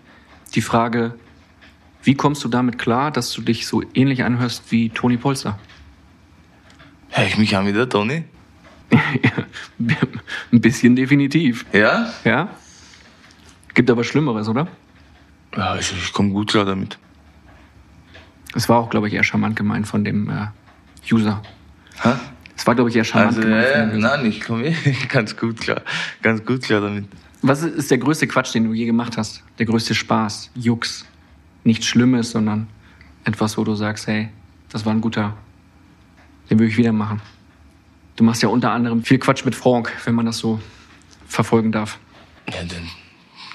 [0.55, 1.15] die Frage,
[2.03, 5.59] wie kommst du damit klar, dass du dich so ähnlich anhörst wie Toni Polster?
[7.11, 8.25] Hör ich mich an wie der Toni?
[10.53, 11.67] Ein bisschen definitiv.
[11.73, 12.13] Ja?
[12.25, 12.49] Ja?
[13.75, 14.69] Gibt aber Schlimmeres, oder?
[15.57, 16.99] Ja, ich, ich komme gut klar damit.
[18.55, 20.47] Es war auch, glaube ich, eher charmant gemeint von dem äh,
[21.13, 21.43] User.
[22.03, 22.13] Hä?
[22.57, 24.75] Es war, glaube ich, eher charmant Also, von äh, nein, ich komme
[25.09, 25.83] ganz gut klar.
[26.23, 27.07] Ganz gut klar damit.
[27.43, 29.43] Was ist der größte Quatsch, den du je gemacht hast?
[29.59, 31.05] Der größte Spaß, Jux.
[31.65, 32.69] Nichts Schlimmes, sondern
[33.25, 34.31] etwas, wo du sagst, hey,
[34.71, 35.37] das war ein guter,
[36.49, 37.21] den würde ich wieder machen.
[38.15, 40.61] Du machst ja unter anderem viel Quatsch mit Frank, wenn man das so
[41.27, 41.99] verfolgen darf.
[42.49, 42.89] Ja, den,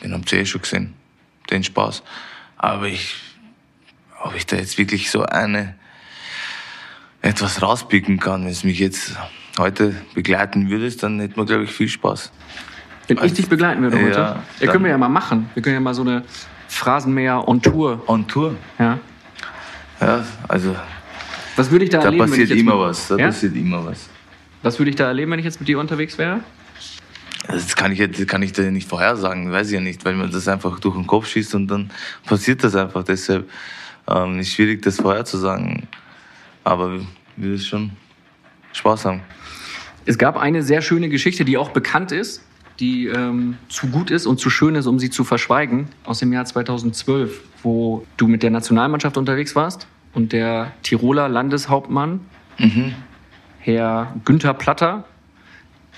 [0.04, 0.94] den habt ihr eh schon gesehen.
[1.50, 2.04] Den Spaß.
[2.58, 3.16] Aber ich,
[4.24, 5.76] ob ich da jetzt wirklich so eine,
[7.22, 9.16] etwas rauspicken kann, wenn es mich jetzt
[9.58, 12.32] heute begleiten würdest, dann hätten wir, glaube ich, viel Spaß.
[13.08, 15.50] Wenn ich dich begleiten würde Ja, heute, ja, dann- können wir ja mal machen.
[15.54, 16.24] Wir können ja mal so eine
[16.68, 18.02] Phrasenmäher on Tour.
[18.08, 18.56] On Tour.
[18.80, 18.98] Ja.
[20.00, 20.76] Ja, also
[21.56, 22.24] Was würde ich da, da erleben?
[22.24, 23.08] wenn passiert ich jetzt immer was.
[23.10, 23.26] Da ja?
[23.28, 24.08] passiert immer was.
[24.64, 26.40] Was würde ich da erleben, wenn ich jetzt mit dir unterwegs wäre?
[27.48, 30.16] Also Das kann ich, jetzt- kann ich dir nicht vorhersagen, weiß ich ja nicht, weil
[30.16, 31.92] mir das einfach durch den Kopf schießt und dann
[32.26, 33.04] passiert das einfach.
[33.04, 33.50] Deshalb
[34.08, 35.88] ähm, ist schwierig, das vorherzusagen.
[36.64, 37.00] Aber
[37.36, 37.92] wir es schon
[38.74, 39.22] Spaß haben.
[40.06, 42.44] Es gab eine sehr schöne Geschichte, die auch bekannt ist,
[42.80, 46.34] die ähm, zu gut ist und zu schön ist, um sie zu verschweigen, aus dem
[46.34, 52.22] Jahr 2012, wo du mit der Nationalmannschaft unterwegs warst und der Tiroler Landeshauptmann,
[53.60, 55.06] Herr Günther Platter,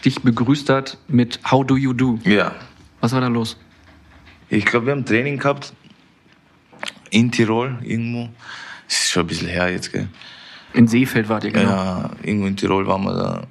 [0.04, 2.20] dich begrüßt hat mit How do you do?
[2.24, 2.54] Ja.
[3.00, 3.58] Was war da los?
[4.50, 5.74] Ich glaube, wir haben Training gehabt
[7.10, 8.30] in Tirol irgendwo.
[8.88, 10.08] Das ist schon ein bisschen her jetzt, gell?
[10.74, 11.70] In Seefeld wart ihr, genau.
[11.70, 13.42] Ja, irgendwo in Tirol waren wir da.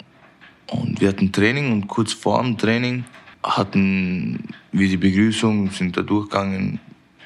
[0.66, 3.04] Und wir hatten Training und kurz vor dem Training
[3.42, 6.80] hatten wir die Begrüßung, sind da durchgegangen,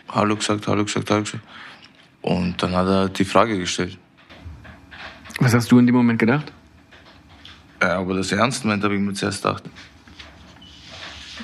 [0.08, 1.44] Hallo gesagt, Hallo gesagt, Hallo gesagt.
[2.22, 3.98] Und dann hat er die Frage gestellt.
[5.40, 6.52] Was hast du in dem Moment gedacht?
[7.82, 9.64] Ja, ob er das ernst meint, habe ich mir zuerst gedacht.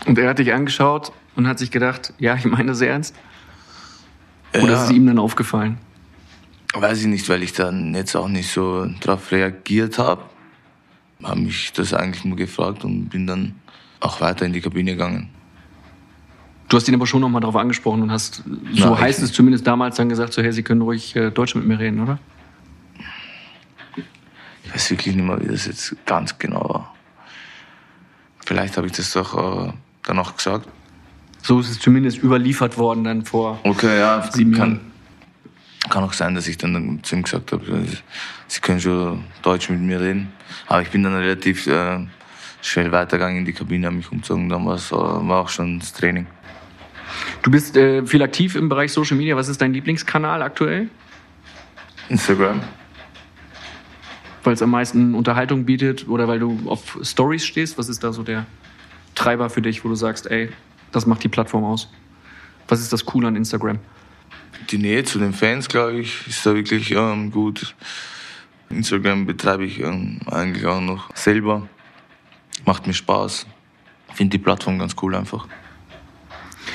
[0.07, 3.15] Und er hat dich angeschaut und hat sich gedacht, ja, ich meine das ernst.
[4.55, 4.75] Oder Ja.
[4.85, 5.79] ist es ihm dann aufgefallen?
[6.75, 10.23] Weiß ich nicht, weil ich dann jetzt auch nicht so drauf reagiert habe.
[11.23, 13.55] Habe mich das eigentlich nur gefragt und bin dann
[14.01, 15.29] auch weiter in die Kabine gegangen.
[16.69, 19.67] Du hast ihn aber schon nochmal darauf angesprochen und hast, so Na, heißt es zumindest
[19.67, 22.19] damals dann gesagt, so hey, Sie können ruhig äh, Deutsch mit mir reden, oder?
[24.65, 26.95] Ich weiß wirklich nicht mehr, wie das jetzt ganz genau war.
[28.47, 29.73] Vielleicht habe ich das doch äh,
[30.05, 30.67] dann auch gesagt.
[31.43, 33.61] So ist es zumindest überliefert worden dann vor.
[33.65, 34.92] Okay, ja, Sieben kann, Jahren.
[35.91, 37.87] Kann auch sein, dass ich dann zu ihm gesagt habe,
[38.47, 40.33] Sie können schon Deutsch mit mir reden.
[40.67, 42.07] Aber ich bin dann relativ äh,
[42.61, 45.93] schnell weitergegangen in die Kabine, habe mich umgezogen, dann war's, äh, war auch schon das
[45.93, 46.27] Training.
[47.43, 49.37] Du bist äh, viel aktiv im Bereich Social Media.
[49.37, 50.89] Was ist dein Lieblingskanal aktuell?
[52.09, 52.61] Instagram.
[54.45, 57.79] Weil es am meisten Unterhaltung bietet oder weil du auf Stories stehst?
[57.79, 58.47] Was ist da so der
[59.15, 60.51] Treiber für dich, wo du sagst, ey,
[60.91, 61.89] das macht die Plattform aus?
[62.69, 63.79] Was ist das Coole an Instagram?
[64.71, 67.75] Die Nähe zu den Fans, glaube ich, ist da wirklich ähm, gut.
[68.71, 71.69] Instagram betreibe ich ähm, eigentlich auch noch selber.
[72.65, 73.47] Macht mir Spaß.
[74.15, 75.47] Finde die Plattform ganz cool einfach.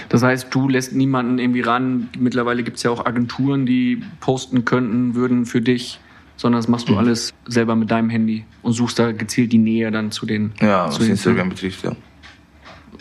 [0.10, 2.10] Das heißt, du lässt niemanden irgendwie ran.
[2.18, 6.00] Mittlerweile gibt es ja auch Agenturen, die posten könnten, würden für dich,
[6.36, 9.92] sondern das machst du alles selber mit deinem Handy und suchst da gezielt die Nähe
[9.92, 10.54] dann zu den.
[10.62, 11.96] Ja, zu was den Instagram betrifft, ja.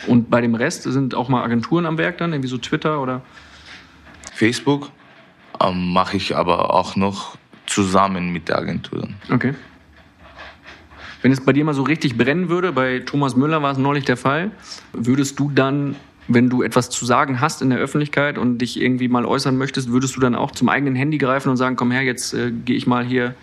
[0.07, 3.21] Und bei dem Rest sind auch mal Agenturen am Werk dann, irgendwie so Twitter oder.
[4.37, 4.91] Facebook
[5.59, 9.07] ähm, mache ich aber auch noch zusammen mit der Agentur.
[9.31, 9.55] Okay.
[11.23, 14.05] Wenn es bei dir mal so richtig brennen würde, bei Thomas Müller war es neulich
[14.05, 14.51] der Fall,
[14.93, 15.95] würdest du dann,
[16.27, 19.91] wenn du etwas zu sagen hast in der Öffentlichkeit und dich irgendwie mal äußern möchtest,
[19.91, 22.75] würdest du dann auch zum eigenen Handy greifen und sagen, komm her, jetzt äh, gehe
[22.75, 23.33] ich mal hier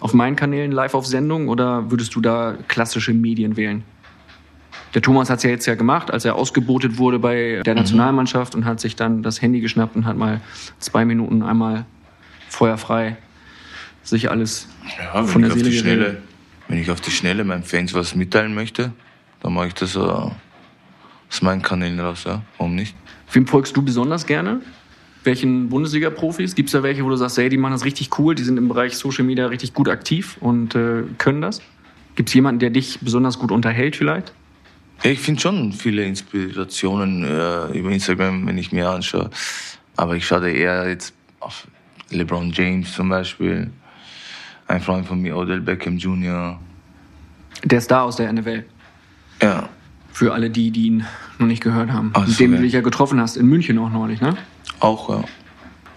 [0.00, 3.84] auf meinen Kanälen live auf Sendung oder würdest du da klassische Medien wählen?
[4.94, 8.54] Der Thomas hat es ja jetzt ja gemacht, als er ausgebotet wurde bei der Nationalmannschaft
[8.54, 10.40] und hat sich dann das Handy geschnappt und hat mal
[10.78, 11.84] zwei Minuten einmal
[12.48, 13.16] feuerfrei
[14.02, 14.68] sich alles
[14.98, 16.22] Ja, Von ich der auf die Seele Schnelle,
[16.68, 18.92] wenn ich auf die Schnelle meinen Fans was mitteilen möchte,
[19.40, 22.24] dann mache ich das äh, aus meinen Kanälen raus.
[22.24, 22.42] Ja?
[22.58, 22.94] Warum nicht?
[23.32, 24.60] Wem folgst du besonders gerne?
[25.24, 26.54] Welchen Bundesliga-Profis?
[26.54, 28.56] Gibt es da welche, wo du sagst, hey, die machen das richtig cool, die sind
[28.58, 31.60] im Bereich Social Media richtig gut aktiv und äh, können das?
[32.14, 34.32] Gibt es jemanden, der dich besonders gut unterhält vielleicht?
[35.02, 39.30] Ja, ich finde schon viele Inspirationen äh, über Instagram, wenn ich mir anschaue.
[39.96, 41.66] Aber ich schaue eher jetzt auf
[42.10, 43.70] LeBron James zum Beispiel.
[44.68, 46.58] Ein Freund von mir, Odell Beckham Jr.
[47.62, 48.64] Der Star aus der NFL.
[49.42, 49.68] Ja,
[50.12, 51.06] Für alle die, die ihn
[51.38, 52.10] noch nicht gehört haben.
[52.14, 54.36] Ach Mit dem du dich ja getroffen hast, in München auch neulich, ne?
[54.80, 55.24] auch, ja.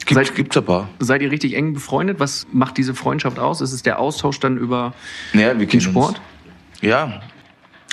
[0.06, 0.90] Gibt, Seit- gibt's ein paar.
[1.00, 2.20] Seid ihr richtig eng befreundet?
[2.20, 3.62] Was macht diese Freundschaft aus?
[3.62, 4.94] Ist es der Austausch dann über
[5.34, 6.20] Ja, wir den Sport?
[6.20, 6.82] Uns.
[6.82, 7.22] Ja,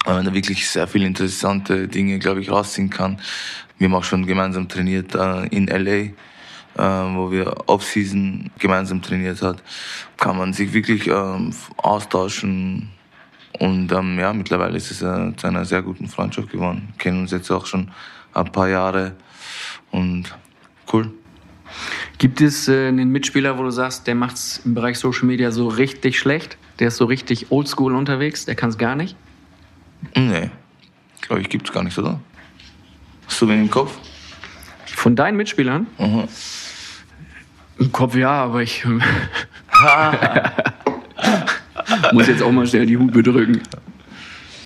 [0.07, 3.19] weil man da wirklich sehr viele interessante Dinge, glaube ich, rausziehen kann.
[3.77, 6.15] Wir haben auch schon gemeinsam trainiert äh, in LA, äh,
[7.15, 9.63] wo wir Off-Season gemeinsam trainiert hat.
[10.17, 12.91] Kann man sich wirklich ähm, austauschen.
[13.59, 16.95] Und ähm, ja, mittlerweile ist es äh, zu einer sehr guten Freundschaft geworden.
[16.99, 17.91] Kennen uns jetzt auch schon
[18.33, 19.17] ein paar Jahre.
[19.91, 20.37] Und
[20.93, 21.11] cool.
[22.19, 25.67] Gibt es äh, einen Mitspieler, wo du sagst, der macht's im Bereich Social Media so
[25.67, 26.59] richtig schlecht?
[26.79, 29.17] Der ist so richtig oldschool unterwegs, der kann es gar nicht?
[30.15, 30.51] Nee,
[31.21, 32.21] glaube ich, gibt's gar nicht, oder?
[33.27, 33.99] Hast du wen im Kopf?
[34.87, 35.87] Von deinen Mitspielern?
[35.99, 36.29] Mhm.
[37.79, 38.85] Im Kopf ja, aber ich
[42.13, 43.61] muss jetzt auch mal schnell die Hupe drücken.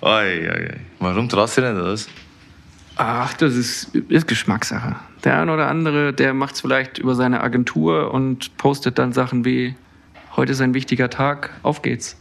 [0.01, 0.79] Ei, ei, ei.
[0.99, 2.07] Warum traust du denn das?
[2.95, 4.95] Ach, das ist, ist Geschmackssache.
[5.23, 9.45] Der eine oder andere, der macht es vielleicht über seine Agentur und postet dann Sachen
[9.45, 9.75] wie,
[10.35, 12.17] heute ist ein wichtiger Tag, auf geht's.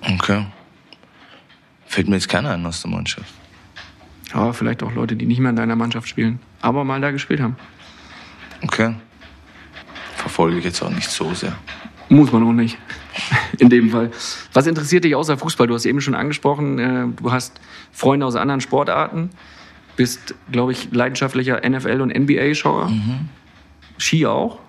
[0.00, 0.46] Okay.
[1.88, 3.32] Fällt mir jetzt keiner ein aus der Mannschaft.
[4.32, 7.40] Aber vielleicht auch Leute, die nicht mehr in deiner Mannschaft spielen, aber mal da gespielt
[7.40, 7.56] haben.
[8.62, 8.94] Okay.
[10.16, 11.56] Verfolge ich jetzt auch nicht so sehr.
[12.10, 12.78] Muss man auch nicht.
[13.58, 14.10] In dem Fall.
[14.52, 15.66] Was interessiert dich außer Fußball?
[15.66, 17.60] Du hast eben schon angesprochen, äh, du hast
[17.92, 19.30] Freunde aus anderen Sportarten,
[19.96, 22.90] bist, glaube ich, leidenschaftlicher NFL- und NBA-Schauer.
[23.98, 24.60] Ski auch.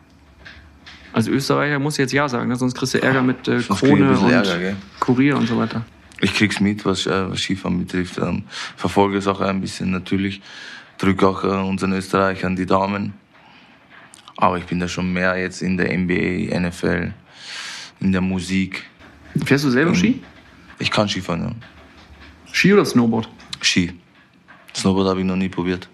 [1.14, 2.56] Als Österreicher musst du jetzt Ja sagen, ne?
[2.56, 4.76] sonst kriegst du Ärger mit äh, ich Krone und Ärger?
[5.00, 5.84] Kurier und so weiter.
[6.22, 8.18] Ich krieg's mit, was, äh, was Skifahren betrifft.
[8.18, 8.44] Ähm,
[8.76, 10.42] verfolge es auch ein bisschen natürlich.
[10.98, 13.14] Drücke auch äh, unseren Österreichern die Daumen.
[14.36, 17.14] Aber ich bin da schon mehr jetzt in der NBA, NFL,
[18.00, 18.86] in der Musik.
[19.44, 20.22] Fährst du selber Ski?
[20.78, 21.52] Ich kann Skifahren, ja.
[22.52, 23.30] Ski oder Snowboard?
[23.62, 23.94] Ski.
[24.76, 25.90] Snowboard habe ich noch nie probiert.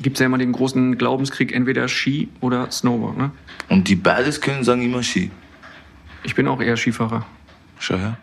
[0.00, 3.16] Gibt es ja immer den großen Glaubenskrieg, entweder Ski oder Snowboard.
[3.16, 3.30] Ne?
[3.68, 5.30] Und die beides können sagen immer Ski.
[6.22, 7.26] Ich bin auch eher Skifahrer.
[7.78, 8.18] Schau her.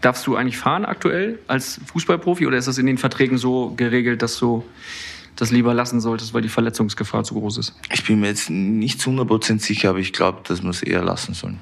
[0.00, 4.22] Darfst du eigentlich fahren aktuell als Fußballprofi oder ist das in den Verträgen so geregelt,
[4.22, 4.64] dass du
[5.36, 7.74] das lieber lassen solltest, weil die Verletzungsgefahr zu groß ist?
[7.92, 11.02] Ich bin mir jetzt nicht zu 100% sicher, aber ich glaube, dass wir es eher
[11.02, 11.58] lassen sollen.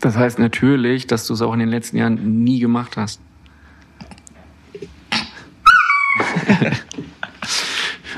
[0.00, 3.20] Das heißt natürlich, dass du es auch in den letzten Jahren nie gemacht hast.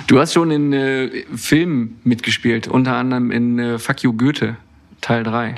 [0.07, 4.57] du hast schon in äh, Filmen mitgespielt, unter anderem in äh, Fuck You Goethe,
[5.01, 5.55] Teil 3.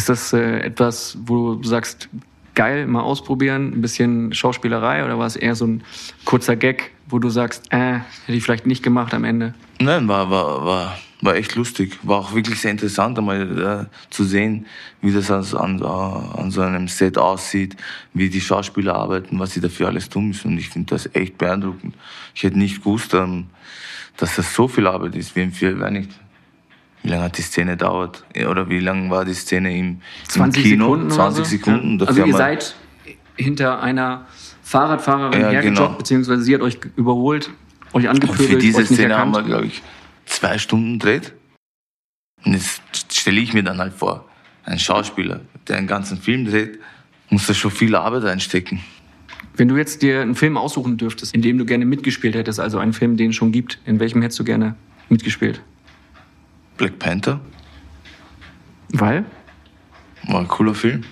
[0.00, 2.08] Ist das äh, etwas, wo du sagst,
[2.54, 5.82] geil, mal ausprobieren, ein bisschen Schauspielerei oder war es eher so ein
[6.24, 9.52] kurzer Gag, wo du sagst, äh, hätte ich vielleicht nicht gemacht am Ende?
[9.78, 11.98] Nein, war, war, war, war echt lustig.
[12.02, 14.64] War auch wirklich sehr interessant, einmal äh, zu sehen,
[15.02, 17.76] wie das an, an, an so einem Set aussieht,
[18.14, 20.52] wie die Schauspieler arbeiten, was sie dafür alles tun müssen.
[20.52, 21.94] Und ich finde das echt beeindruckend.
[22.34, 23.48] Ich hätte nicht gewusst, ähm,
[24.16, 26.08] dass das so viel Arbeit ist, wie im Film, nicht.
[27.02, 28.24] Wie lange hat die Szene dauert?
[28.48, 30.84] Oder wie lange war die Szene im, 20 im Kino?
[30.86, 31.50] Sekunden 20 oder so?
[31.50, 31.98] Sekunden.
[31.98, 32.74] Dafür Also haben ihr seid
[33.36, 34.26] hinter einer
[34.62, 35.96] Fahrradfahrerin Ja, hergejoggt, genau.
[35.96, 37.50] beziehungsweise sie hat euch überholt,
[37.92, 39.36] euch Und angepöbelt, für diese Szene haben erkannt.
[39.48, 39.82] wir, glaube ich,
[40.26, 41.32] zwei Stunden gedreht.
[42.44, 42.80] Und jetzt
[43.12, 44.26] stelle ich mir dann halt vor,
[44.64, 46.78] ein Schauspieler, der einen ganzen Film dreht,
[47.30, 48.80] muss da schon viel Arbeit einstecken.
[49.56, 52.78] Wenn du jetzt dir einen Film aussuchen dürftest, in dem du gerne mitgespielt hättest, also
[52.78, 54.74] einen Film, den es schon gibt, in welchem hättest du gerne
[55.08, 55.62] mitgespielt?
[56.80, 57.38] Black Panther
[58.88, 59.26] Weil?
[60.28, 61.04] war ein cooler Film.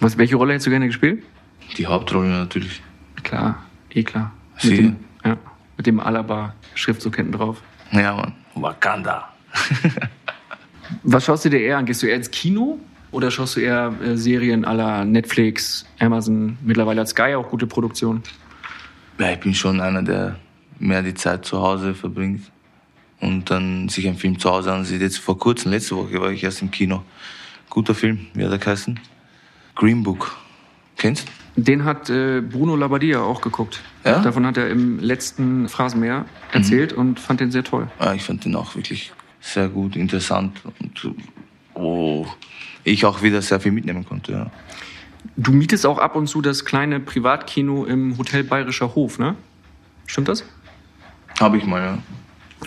[0.00, 1.22] Was, welche Rolle hättest du gerne gespielt?
[1.76, 2.82] Die Hauptrolle natürlich.
[3.22, 4.32] Klar, eh klar.
[4.54, 4.76] Mit Sie?
[4.78, 5.36] dem, ja,
[5.76, 7.62] mit dem Alaba-Schriftzug hinten drauf.
[7.92, 8.32] Ja, Mann.
[8.56, 9.32] Wakanda.
[11.04, 11.86] Was schaust du dir eher an?
[11.86, 12.80] Gehst du eher ins Kino
[13.12, 18.24] oder schaust du eher äh, Serien aller Netflix, Amazon, mittlerweile hat Sky auch gute Produktion?
[19.20, 20.34] Ja, ich bin schon einer, der
[20.80, 22.50] mehr die Zeit zu Hause verbringt
[23.20, 25.00] und dann sich einen Film zu Hause ansieht.
[25.00, 27.02] Jetzt vor kurzem, letzte Woche war ich erst im Kino.
[27.70, 28.98] Guter Film, wie hat er geheißen?
[29.74, 30.36] Green Book.
[30.96, 33.82] Kennst Den hat äh, Bruno Labbadia auch geguckt.
[34.04, 34.20] Ja?
[34.20, 37.88] Davon hat er im letzten Phrasenmeer erzählt und fand den sehr toll.
[38.00, 41.16] Ja, ich fand den auch wirklich sehr gut, interessant und
[41.74, 42.26] wo
[42.84, 44.32] ich auch wieder sehr viel mitnehmen konnte.
[44.32, 44.50] Ja.
[45.36, 49.34] Du mietest auch ab und zu das kleine Privatkino im Hotel Bayerischer Hof, ne?
[50.06, 50.44] Stimmt das?
[51.38, 51.98] Habe ich mal, ja.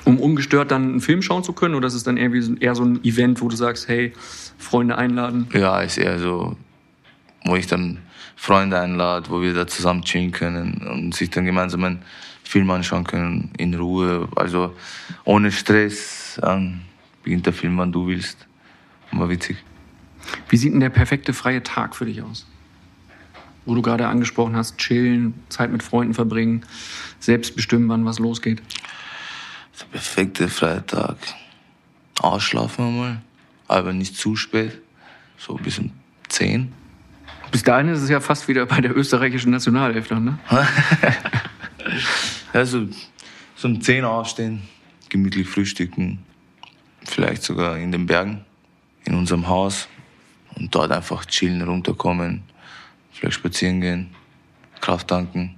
[0.06, 1.76] Um ungestört dann einen Film schauen zu können?
[1.76, 4.14] Oder ist es dann irgendwie eher so ein Event, wo du sagst, hey,
[4.58, 5.48] Freunde einladen?
[5.54, 6.56] Ja, ist eher so
[7.46, 8.00] wo ich dann
[8.36, 12.02] Freunde einlade, wo wir da zusammen chillen können und sich dann gemeinsam einen
[12.44, 14.76] Film anschauen können, in Ruhe, also
[15.24, 16.40] ohne Stress.
[16.44, 16.82] Ähm,
[17.24, 18.48] beginnt der Film, wann du willst.
[19.12, 19.58] War witzig.
[20.48, 22.48] Wie sieht denn der perfekte freie Tag für dich aus?
[23.66, 26.64] Wo du gerade angesprochen hast, chillen, Zeit mit Freunden verbringen,
[27.20, 28.62] selbst bestimmen, wann was losgeht.
[29.80, 31.18] Der perfekte freie Tag.
[32.20, 33.22] Ausschlafen einmal,
[33.68, 34.82] aber nicht zu spät.
[35.38, 35.92] So bis um
[36.28, 36.74] 10.
[37.52, 40.38] Bis dahin ist es ja fast wieder bei der österreichischen Nationalelf ne?
[42.54, 42.88] Also
[43.56, 44.62] so um 10 aufstehen,
[45.08, 46.20] gemütlich frühstücken,
[47.04, 48.46] vielleicht sogar in den Bergen,
[49.06, 49.88] in unserem Haus
[50.56, 52.44] und dort einfach chillen, runterkommen,
[53.12, 54.10] vielleicht spazieren gehen,
[54.82, 55.56] Kraft tanken,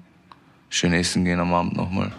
[0.70, 2.12] schön essen gehen am Abend nochmal.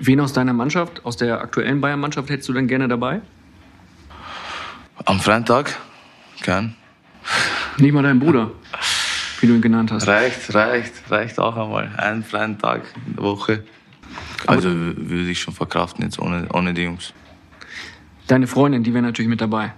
[0.00, 3.20] Wen aus deiner Mannschaft, aus der aktuellen Bayern-Mannschaft hättest du denn gerne dabei?
[5.04, 5.76] Am freien Tag,
[6.42, 6.74] gern.
[7.78, 8.50] Nicht mal dein Bruder,
[9.40, 10.06] wie du ihn genannt hast.
[10.06, 11.90] Reicht, reicht, reicht auch einmal.
[11.96, 13.64] Einen freien Tag in der Woche.
[14.46, 17.12] Also würde ich schon verkraften jetzt ohne, ohne die Jungs.
[18.26, 19.72] Deine Freundin, die wäre natürlich mit dabei.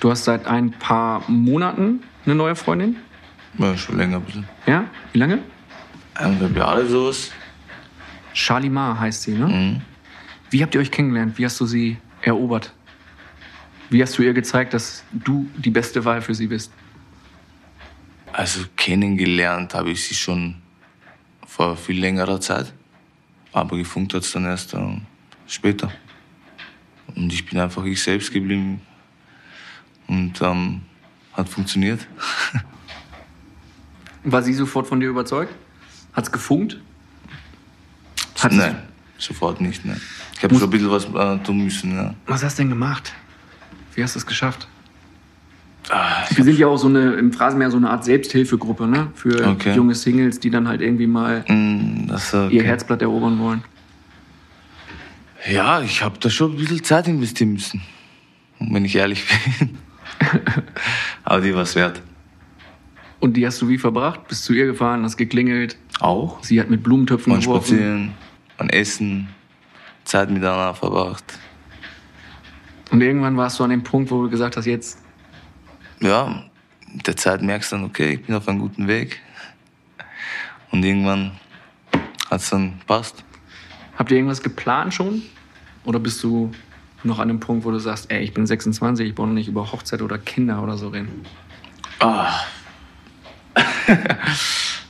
[0.00, 2.96] Du hast seit ein paar Monaten eine neue Freundin.
[3.58, 4.48] Ja, schon länger ein bisschen.
[4.66, 4.84] Ja?
[5.12, 5.38] Wie lange?
[6.14, 7.32] Eineinhalb Jahre sowas.
[8.36, 9.46] Shalimar heißt sie, ne?
[9.46, 9.82] Mhm.
[10.50, 11.38] Wie habt ihr euch kennengelernt?
[11.38, 12.74] Wie hast du sie erobert?
[13.88, 16.70] Wie hast du ihr gezeigt, dass du die beste Wahl für sie bist?
[18.32, 20.56] Also kennengelernt habe ich sie schon
[21.46, 22.74] vor viel längerer Zeit.
[23.52, 25.06] Aber gefunkt hat es dann erst ähm,
[25.46, 25.90] später.
[27.14, 28.82] Und ich bin einfach ich selbst geblieben.
[30.08, 30.82] Und ähm,
[31.32, 32.06] hat funktioniert.
[34.24, 35.54] War sie sofort von dir überzeugt?
[36.12, 36.78] Hat's gefunkt?
[38.40, 38.76] Hat Nein,
[39.18, 39.84] sofort nicht.
[39.84, 40.00] Nein.
[40.36, 41.94] Ich habe schon ein bisschen was äh, tun müssen.
[41.94, 42.14] Ja.
[42.26, 43.12] Was hast du denn gemacht?
[43.94, 44.68] Wie hast du es geschafft?
[45.88, 49.08] Ah, Wir sind ja auch so eine, im Phrasenmeer so eine Art Selbsthilfegruppe, ne?
[49.14, 49.74] Für Okay.
[49.74, 52.62] junge Singles, die dann halt irgendwie mal Mm, das, äh, ihr okay.
[52.64, 53.62] Herzblatt erobern wollen.
[55.48, 57.80] Ja, ich habe da schon ein bisschen Zeit investieren müssen.
[58.58, 59.24] Wenn ich ehrlich
[59.58, 59.78] bin.
[61.24, 62.02] Aber die war es wert.
[63.20, 64.26] Und die hast du wie verbracht?
[64.28, 65.76] Bist zu ihr gefahren, hast geklingelt.
[66.00, 66.42] Auch.
[66.42, 67.66] Sie hat mit Blumentöpfen Man geworfen.
[67.76, 68.10] spazieren,
[68.58, 69.28] man essen,
[70.04, 71.38] Zeit miteinander verbracht.
[72.90, 74.98] Und irgendwann warst du an dem Punkt, wo du gesagt hast, jetzt
[76.00, 76.44] Ja,
[76.92, 79.20] mit der Zeit merkst du dann, okay, ich bin auf einem guten Weg.
[80.70, 81.32] Und irgendwann
[82.30, 83.24] hat es dann passt.
[83.96, 85.22] habt ihr irgendwas geplant schon?
[85.84, 86.50] Oder bist du
[87.02, 89.48] noch an dem Punkt, wo du sagst, ey, ich bin 26, ich brauche noch nicht
[89.48, 91.24] über Hochzeit oder Kinder oder so reden?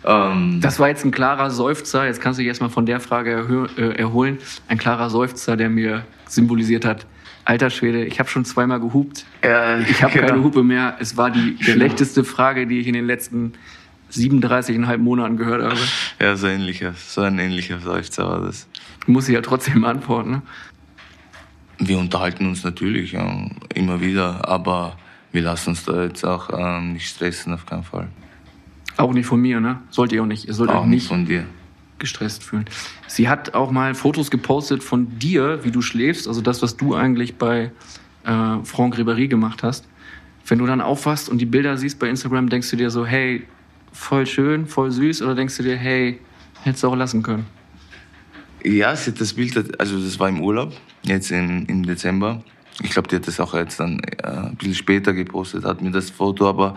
[0.06, 2.06] Ähm, Das war jetzt ein klarer Seufzer.
[2.06, 4.38] Jetzt kannst du dich erstmal von der Frage äh, erholen.
[4.68, 7.06] Ein klarer Seufzer, der mir symbolisiert hat,
[7.44, 9.24] alter Schwede, ich habe schon zweimal gehupt.
[9.42, 10.28] ja, Ich habe genau.
[10.28, 10.96] keine Hupe mehr.
[11.00, 13.52] Es war die schlechteste Frage, die ich in den letzten
[14.12, 15.78] 37,5 Monaten gehört habe.
[16.20, 18.68] Ja, so ähnlicher, so ein ähnlicher Seufzer war das.
[19.06, 20.30] Muss ich ja trotzdem antworten.
[20.30, 20.42] Ne?
[21.78, 24.96] Wir unterhalten uns natürlich ja, immer wieder, aber
[25.32, 28.08] wir lassen uns da jetzt auch ähm, nicht stressen, auf keinen Fall.
[28.96, 29.80] Auch nicht von mir, ne?
[29.90, 30.46] Sollt ihr auch nicht.
[30.48, 31.44] Ihr sollt Auch euch nicht von dir.
[31.98, 32.64] gestresst fühlen.
[33.06, 36.94] Sie hat auch mal Fotos gepostet von dir, wie du schläfst, also das, was du
[36.94, 37.70] eigentlich bei
[38.24, 39.86] äh, Franck Ribéry gemacht hast.
[40.46, 43.42] Wenn du dann aufwachst und die Bilder siehst bei Instagram, denkst du dir so, hey,
[43.92, 46.20] voll schön, voll süß, oder denkst du dir, hey,
[46.62, 47.46] hättest du auch lassen können?
[48.64, 52.42] Ja, sie hat das Bild, also das war im Urlaub, jetzt im, im Dezember.
[52.82, 55.90] Ich glaube, die hat das auch jetzt dann äh, ein bisschen später gepostet, hat mir
[55.90, 56.76] das Foto aber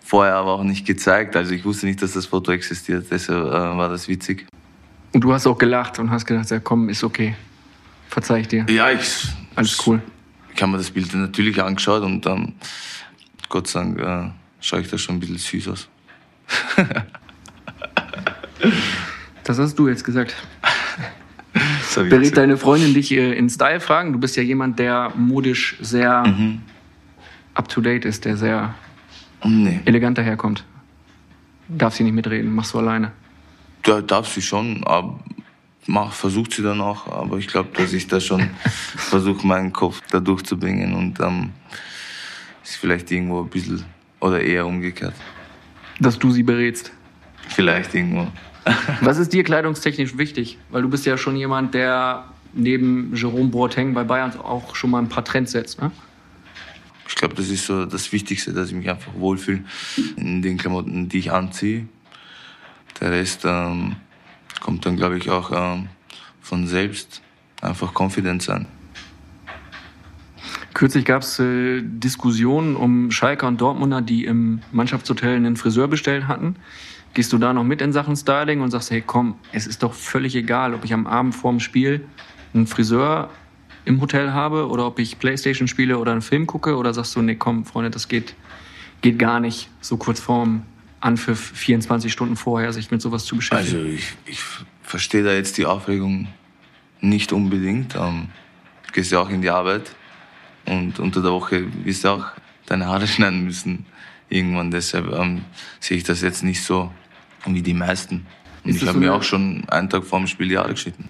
[0.00, 1.36] vorher aber auch nicht gezeigt.
[1.36, 4.46] Also ich wusste nicht, dass das Foto existiert, deshalb äh, war das witzig.
[5.12, 7.34] Und du hast auch gelacht und hast gedacht, ja komm, ist okay.
[8.08, 8.66] Verzeih ich dir.
[8.68, 10.02] Ja, ich, Alles cool.
[10.54, 12.54] ich habe mir das Bild natürlich angeschaut und dann,
[13.48, 15.88] Gott sei Dank, äh, schaue ich da schon ein bisschen süß aus.
[19.44, 20.34] Das hast du jetzt gesagt.
[21.96, 24.12] Berät deine Freundin dich äh, in Style-Fragen?
[24.12, 26.24] Du bist ja jemand, der modisch sehr
[27.54, 28.74] up-to-date ist, der sehr
[29.44, 30.64] Nee, elegant daherkommt.
[31.68, 33.12] Darf sie nicht mitreden, machst du alleine.
[33.82, 35.18] da darf sie schon, aber
[35.86, 37.06] mach, versucht sie dann auch.
[37.06, 38.50] Aber ich glaube, dass ich da schon
[38.96, 41.50] versuche, meinen Kopf da durchzubringen und ähm,
[42.62, 43.84] ist vielleicht irgendwo ein bisschen
[44.20, 45.14] oder eher umgekehrt.
[45.98, 46.92] Dass du sie berätst.
[47.48, 48.28] Vielleicht irgendwo.
[49.00, 50.58] Was ist dir kleidungstechnisch wichtig?
[50.70, 54.98] Weil du bist ja schon jemand, der neben Jerome Boateng bei Bayern auch schon mal
[54.98, 55.80] ein paar Trends setzt.
[55.80, 55.90] Ne?
[57.10, 59.64] Ich glaube, das ist so das Wichtigste, dass ich mich einfach wohlfühle
[60.16, 61.88] in den Klamotten, die ich anziehe.
[63.00, 63.96] Der Rest ähm,
[64.60, 65.88] kommt dann, glaube ich, auch ähm,
[66.40, 67.20] von selbst.
[67.60, 68.66] Einfach confident sein.
[70.72, 76.28] Kürzlich gab es äh, Diskussionen um Schalker und Dortmunder, die im Mannschaftshotel einen Friseur bestellt
[76.28, 76.54] hatten.
[77.12, 79.94] Gehst du da noch mit in Sachen Styling und sagst, hey komm, es ist doch
[79.94, 82.06] völlig egal, ob ich am Abend vorm Spiel
[82.54, 83.30] einen Friseur
[83.90, 87.22] im Hotel habe oder ob ich Playstation spiele oder einen Film gucke oder sagst du,
[87.22, 88.34] nee komm, Freunde, das geht,
[89.02, 90.62] geht gar nicht, so kurz vorm
[91.00, 93.78] Anpfiff 24 Stunden vorher sich mit sowas zu beschäftigen?
[93.78, 94.40] Also ich, ich
[94.82, 96.28] verstehe da jetzt die Aufregung
[97.00, 97.96] nicht unbedingt.
[97.96, 98.28] Ähm,
[98.86, 99.94] du gehst ja auch in die Arbeit
[100.66, 102.26] und unter der Woche wirst du auch
[102.66, 103.86] deine Haare schneiden müssen
[104.28, 104.70] irgendwann.
[104.70, 105.44] Deshalb ähm,
[105.80, 106.92] sehe ich das jetzt nicht so
[107.46, 108.26] wie die meisten.
[108.62, 111.08] Und Ist ich habe mir auch schon einen Tag vor dem Spiel die Haare geschnitten.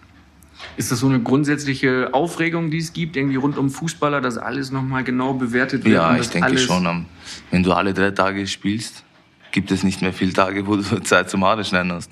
[0.77, 4.71] Ist das so eine grundsätzliche Aufregung, die es gibt, irgendwie rund um Fußballer, dass alles
[4.71, 5.95] nochmal genau bewertet wird?
[5.95, 6.87] Ja, ich denke schon.
[6.87, 7.07] ähm,
[7.51, 9.05] Wenn du alle drei Tage spielst,
[9.53, 12.11] gibt es nicht mehr viele Tage, wo du Zeit zum Haare schneiden hast.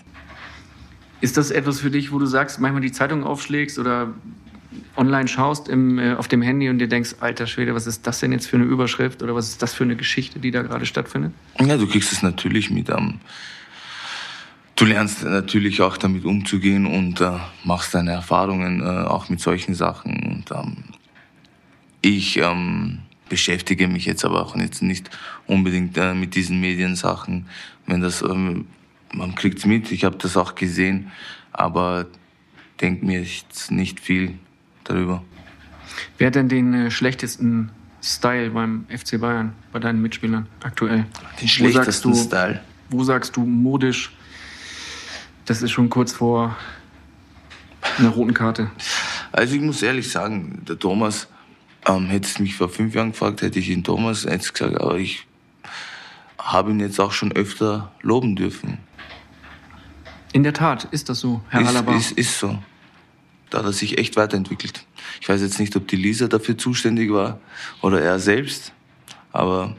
[1.21, 4.13] Ist das etwas für dich, wo du sagst, manchmal die Zeitung aufschlägst oder
[4.97, 8.21] online schaust im, äh, auf dem Handy und dir denkst, alter Schwede, was ist das
[8.21, 10.87] denn jetzt für eine Überschrift oder was ist das für eine Geschichte, die da gerade
[10.87, 11.33] stattfindet?
[11.61, 12.89] Ja, du kriegst es natürlich mit.
[12.89, 13.15] Ähm,
[14.79, 17.33] du lernst natürlich auch damit umzugehen und äh,
[17.65, 20.19] machst deine Erfahrungen äh, auch mit solchen Sachen.
[20.21, 20.77] Und ähm,
[22.01, 25.11] ich ähm, beschäftige mich jetzt aber auch jetzt nicht
[25.47, 27.47] unbedingt äh, mit diesen Mediensachen.
[27.87, 28.67] Wenn das, ähm,
[29.13, 29.91] man kriegt's mit.
[29.91, 31.11] Ich habe das auch gesehen,
[31.53, 32.07] aber
[32.81, 34.35] denk mir jetzt nicht viel
[34.85, 35.23] darüber.
[36.19, 37.71] Wer hat denn den äh, schlechtesten
[38.03, 40.99] Style beim FC Bayern, bei deinen Mitspielern aktuell?
[41.41, 42.61] Den Wo schlechtesten du- Style.
[42.91, 44.13] Wo sagst du modisch,
[45.49, 46.57] das ist schon kurz vor
[47.99, 48.71] einer roten Karte?
[49.33, 51.29] Also ich muss ehrlich sagen, der Thomas,
[51.87, 55.27] ähm, hättest mich vor fünf Jahren gefragt, hätte ich ihn Thomas jetzt gesagt, aber ich
[56.39, 58.79] habe ihn jetzt auch schon öfter loben dürfen.
[60.33, 61.97] In der Tat, ist das so, Herr ist, Alaba?
[61.97, 62.59] ist, ist so.
[63.49, 64.85] Da hat er sich echt weiterentwickelt.
[65.23, 67.41] Ich weiß jetzt nicht, ob die Lisa dafür zuständig war
[67.81, 68.75] oder er selbst,
[69.33, 69.75] aber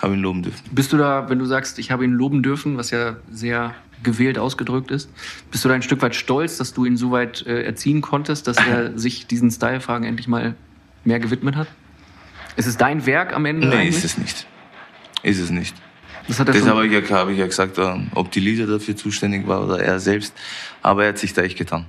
[0.00, 0.62] habe ihn loben dürfen.
[0.70, 4.38] Bist du da, wenn du sagst, ich habe ihn loben dürfen, was ja sehr gewählt
[4.38, 5.10] ausgedrückt ist,
[5.50, 8.46] bist du da ein Stück weit stolz, dass du ihn so weit äh, erziehen konntest,
[8.46, 10.54] dass er sich diesen Style-Fragen endlich mal
[11.04, 11.68] mehr gewidmet hat?
[12.56, 13.68] Ist es dein Werk am Ende?
[13.68, 13.96] Nee, eigentlich?
[13.96, 14.46] ist es nicht.
[15.22, 15.74] Ist es nicht.
[16.28, 18.66] Das hat er schon, habe ich, ja, habe ich ja gesagt, ähm, ob die Lisa
[18.66, 20.34] dafür zuständig war oder er selbst.
[20.82, 21.86] Aber er hat sich da echt getan.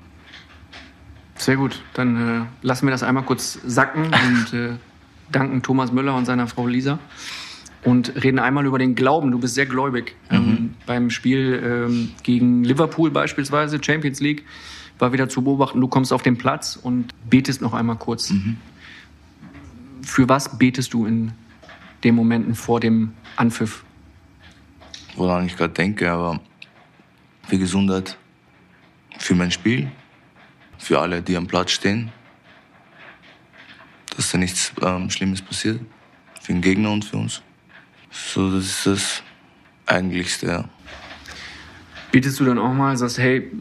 [1.36, 4.70] Sehr gut, dann äh, lassen wir das einmal kurz sacken und äh,
[5.32, 7.00] danken Thomas Müller und seiner Frau Lisa
[7.88, 9.32] und reden einmal über den Glauben.
[9.32, 10.16] Du bist sehr gläubig.
[10.30, 14.44] Ähm, beim Spiel ähm, gegen Liverpool beispielsweise, Champions League,
[15.00, 18.34] war wieder zu beobachten, du kommst auf den Platz und betest noch einmal kurz.
[20.02, 21.32] Für was betest du in
[22.04, 23.84] den Momenten vor dem Anpfiff?
[25.18, 26.40] woran ich gerade denke, aber
[27.48, 28.18] für Gesundheit,
[29.18, 29.92] für mein Spiel,
[30.78, 32.12] für alle, die am Platz stehen,
[34.16, 35.82] dass da nichts ähm, Schlimmes passiert,
[36.42, 37.42] für den Gegner und für uns.
[38.26, 39.24] So, das ist das
[39.86, 40.66] Eigentlichste, ja.
[42.12, 43.52] Betest du dann auch mal, sagst, hey,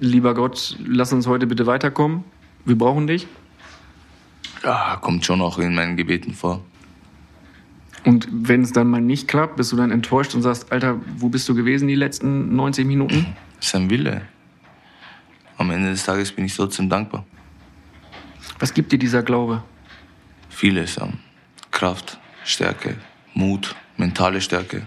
[0.00, 2.24] lieber Gott, lass uns heute bitte weiterkommen,
[2.64, 3.26] wir brauchen dich?
[4.62, 6.62] Ja, kommt schon auch in meinen Gebeten vor.
[8.04, 11.28] Und wenn es dann mal nicht klappt, bist du dann enttäuscht und sagst, Alter, wo
[11.28, 13.26] bist du gewesen die letzten 90 Minuten?
[13.56, 14.22] Das ist ein Wille.
[15.56, 17.24] Am Ende des Tages bin ich trotzdem dankbar.
[18.58, 19.62] Was gibt dir dieser Glaube?
[20.48, 20.98] Vieles.
[21.70, 22.96] Kraft, Stärke,
[23.34, 24.86] Mut, mentale Stärke.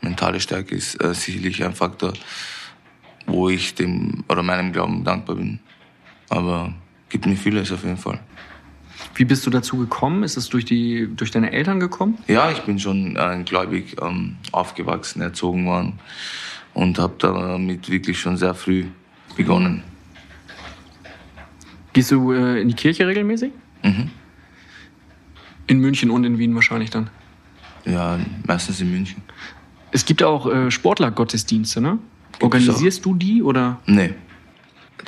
[0.00, 2.12] Mentale Stärke ist äh, sicherlich ein Faktor,
[3.26, 5.60] wo ich dem oder meinem Glauben dankbar bin.
[6.28, 6.74] Aber
[7.08, 8.20] gibt mir vieles auf jeden Fall.
[9.14, 10.22] Wie bist du dazu gekommen?
[10.22, 12.18] Ist es durch, die, durch deine Eltern gekommen?
[12.26, 15.98] Ja, ich bin schon äh, gläubig ähm, aufgewachsen, erzogen worden
[16.74, 18.84] und habe damit wirklich schon sehr früh
[19.36, 19.82] begonnen.
[21.92, 23.52] Gehst du äh, in die Kirche regelmäßig?
[23.82, 24.10] Mhm.
[25.66, 27.10] In München und in Wien wahrscheinlich dann.
[27.86, 29.22] Ja, meistens in München.
[29.92, 31.98] Es gibt auch äh, Sportlergottesdienste, ne?
[32.42, 33.80] Organisierst du die oder?
[33.86, 34.14] Nee.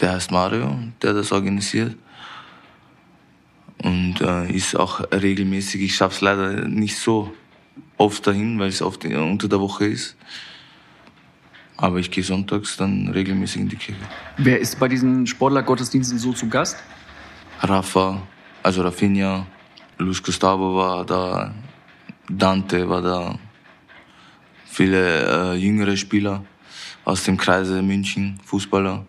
[0.00, 1.96] Der heißt Mario, der das organisiert.
[3.82, 5.82] Und äh, ist auch regelmäßig.
[5.82, 7.32] Ich schaff's leider nicht so
[7.96, 10.16] oft dahin, weil es oft unter der Woche ist.
[11.76, 14.00] Aber ich gehe sonntags dann regelmäßig in die Kirche.
[14.36, 16.76] Wer ist bei diesen Sportlergottesdiensten so zu Gast?
[17.60, 18.20] Rafa,
[18.62, 19.46] also Rafinha,
[19.98, 21.54] Luis Gustavo war da,
[22.28, 23.38] Dante war da,
[24.66, 26.44] viele äh, jüngere Spieler
[27.04, 29.06] aus dem Kreise München, Fußballer,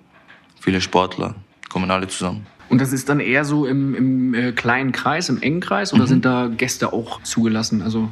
[0.60, 1.36] viele Sportler,
[1.70, 2.46] kommen alle zusammen.
[2.70, 6.08] Und das ist dann eher so im, im äh, kleinen Kreis, im engen Kreis oder
[6.08, 7.82] sind da Gäste auch zugelassen?
[7.82, 8.10] Also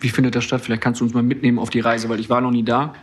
[0.00, 0.60] wie findet das statt?
[0.60, 2.94] Vielleicht kannst du uns mal mitnehmen auf die Reise, weil ich war noch nie da.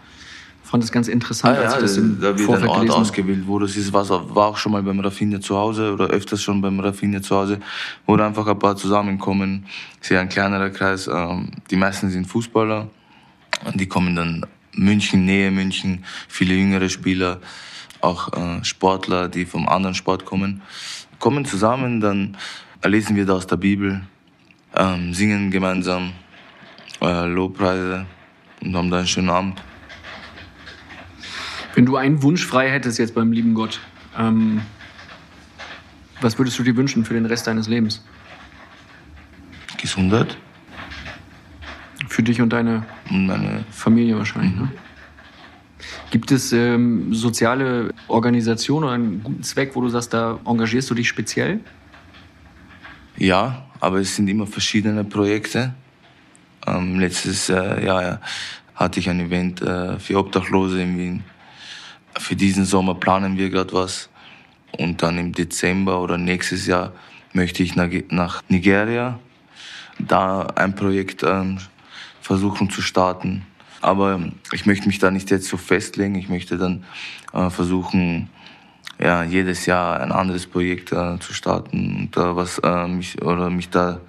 [0.64, 2.94] Fand es ganz interessant, Ah, als ja, ich das da wird ein Vorfeld Ort gelesen
[2.94, 3.02] habe.
[3.02, 3.92] ausgewählt, wo das ist.
[3.94, 7.36] Was war auch schon mal beim Raffiner zu Hause oder öfters schon beim Raffiner zu
[7.36, 7.60] Hause,
[8.06, 9.66] wo da einfach ein paar zusammenkommen.
[10.00, 11.08] Sehr ein kleinerer Kreis.
[11.08, 12.88] ähm, Die meisten sind Fußballer.
[13.66, 17.40] Und Die kommen dann München, Nähe München, viele jüngere Spieler,
[18.00, 20.62] auch äh, Sportler, die vom anderen Sport kommen,
[21.20, 22.38] kommen zusammen, dann
[22.84, 24.02] lesen wir da aus der Bibel,
[24.76, 26.14] ähm, singen gemeinsam
[27.02, 28.06] äh, Lobpreise
[28.64, 29.62] und haben da einen schönen Abend.
[31.76, 33.80] Wenn du einen Wunsch frei hättest jetzt beim lieben Gott,
[34.18, 34.62] ähm,
[36.20, 38.04] was würdest du dir wünschen für den Rest deines Lebens?
[39.78, 40.38] Gesundheit
[42.08, 44.56] Für dich und deine und meine Familie wahrscheinlich.
[44.56, 44.70] Ne?
[46.12, 50.94] Gibt es ähm, soziale Organisationen oder einen guten Zweck, wo du sagst, da engagierst du
[50.94, 51.62] dich speziell?
[53.18, 55.74] Ja, aber es sind immer verschiedene Projekte.
[56.68, 58.22] Ähm, letztes äh, Jahr ja,
[58.76, 61.24] hatte ich ein Event äh, für Obdachlose in Wien.
[62.18, 64.10] Für diesen Sommer planen wir gerade was.
[64.78, 66.94] Und dann im Dezember oder nächstes Jahr
[67.34, 69.20] möchte ich nach, Nigeria
[70.00, 71.60] da ein Projekt ähm,
[72.22, 73.46] versuchen zu starten.
[73.82, 74.20] Aber
[74.52, 76.16] ich möchte mich da nicht jetzt so festlegen.
[76.16, 76.86] Ich möchte dann
[77.34, 78.30] äh, versuchen,
[79.00, 83.50] ja, jedes Jahr ein anderes Projekt äh, zu starten und da was äh, mich oder
[83.50, 84.00] mich da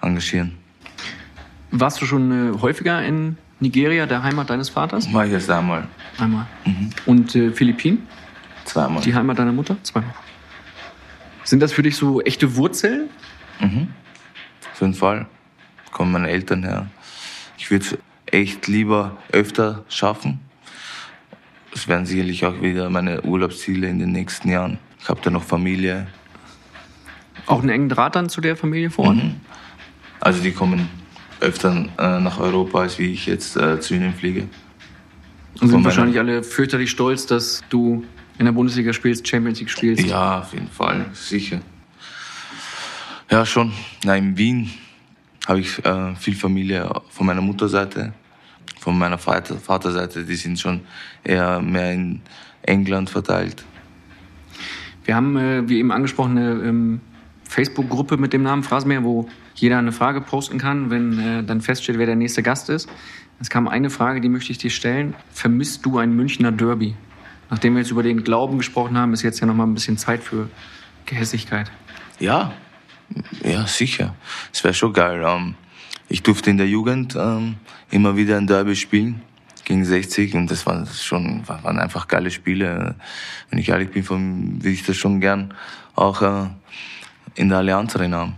[0.00, 0.56] engagieren.
[1.70, 5.08] Warst du schon häufiger in Nigeria, der Heimat deines Vaters?
[5.10, 5.86] Mach ich erst einmal,
[6.18, 6.46] Einmal.
[7.06, 8.06] Und äh, Philippinen,
[8.64, 9.02] zweimal.
[9.02, 9.76] die Heimat deiner Mutter?
[9.82, 10.14] Zweimal.
[11.44, 13.08] Sind das für dich so echte Wurzeln?
[13.60, 15.26] Auf jeden Fall
[15.90, 16.86] kommen meine Eltern her.
[17.56, 20.40] Ich würde es echt lieber öfter schaffen.
[21.74, 24.78] Es werden sicherlich auch wieder meine Urlaubsziele in den nächsten Jahren.
[25.00, 26.06] Ich habe da noch Familie.
[27.46, 29.12] Auch einen engen Draht dann zu der Familie vor?
[29.14, 29.36] Mhm.
[30.20, 30.88] Also die kommen
[31.40, 34.48] öfter äh, nach Europa, als wie ich jetzt äh, zu ihnen fliege.
[35.60, 38.04] Und sind wahrscheinlich alle fürchterlich stolz, dass du
[38.38, 40.06] in der Bundesliga spielst, Champions League spielst.
[40.06, 41.60] Ja, auf jeden Fall, sicher.
[43.30, 43.72] Ja, schon.
[44.04, 44.70] Na, in Wien
[45.46, 48.12] habe ich äh, viel Familie von meiner Mutterseite,
[48.78, 50.24] von meiner Vater, Vaterseite.
[50.24, 50.80] Die sind schon
[51.24, 52.20] eher mehr in
[52.62, 53.64] England verteilt.
[55.04, 57.00] Wir haben, äh, wie eben angesprochen, eine ähm,
[57.44, 59.28] Facebook-Gruppe mit dem Namen Phrasenmäher, wo
[59.60, 62.88] jeder eine Frage posten kann, wenn äh, dann feststeht, wer der nächste Gast ist.
[63.40, 65.14] Es kam eine Frage, die möchte ich dir stellen.
[65.30, 66.94] Vermisst du ein Münchner Derby?
[67.50, 69.96] Nachdem wir jetzt über den Glauben gesprochen haben, ist jetzt ja noch mal ein bisschen
[69.96, 70.48] Zeit für
[71.06, 71.70] Gehässigkeit.
[72.18, 72.52] Ja,
[73.42, 74.14] ja, sicher.
[74.52, 75.22] Es wäre schon geil.
[75.24, 75.54] Ähm,
[76.08, 77.56] ich durfte in der Jugend ähm,
[77.90, 79.22] immer wieder ein Derby spielen
[79.64, 82.96] gegen 60 und das waren schon waren einfach geile Spiele.
[83.50, 85.54] Wenn ich ehrlich bin, will ich das schon gern
[85.94, 86.48] auch äh,
[87.34, 88.34] in der Allianz Arena haben.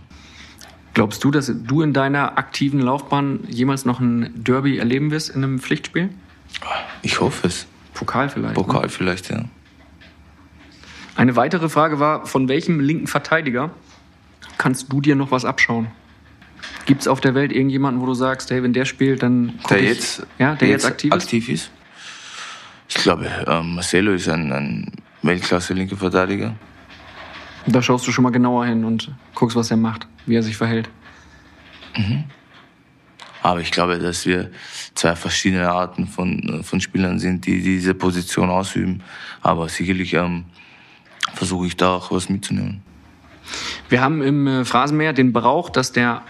[0.93, 5.43] Glaubst du, dass du in deiner aktiven Laufbahn jemals noch ein Derby erleben wirst in
[5.43, 6.09] einem Pflichtspiel?
[7.01, 7.65] Ich hoffe es.
[7.93, 8.55] Pokal vielleicht.
[8.55, 8.89] Pokal Ne?
[8.89, 9.45] vielleicht, ja.
[11.15, 13.71] Eine weitere Frage war, von welchem linken Verteidiger
[14.57, 15.87] kannst du dir noch was abschauen?
[16.85, 19.79] Gibt es auf der Welt irgendjemanden, wo du sagst, hey, wenn der spielt, dann Der
[19.79, 21.23] ich, jetzt, ja, der jetzt, aktiv ist?
[21.23, 21.71] aktiv ist?
[22.89, 26.55] Ich glaube, ähm, Marcelo ist ein, ein Weltklasse linker Verteidiger.
[27.67, 30.57] Da schaust du schon mal genauer hin und guckst, was er macht, wie er sich
[30.57, 30.89] verhält.
[33.43, 34.51] Aber ich glaube, dass wir
[34.95, 39.01] zwei verschiedene Arten von, von Spielern sind, die diese Position ausüben.
[39.41, 40.45] Aber sicherlich ähm,
[41.33, 42.81] versuche ich da auch was mitzunehmen.
[43.89, 46.21] Wir haben im äh, Phrasenmäher den Brauch, dass der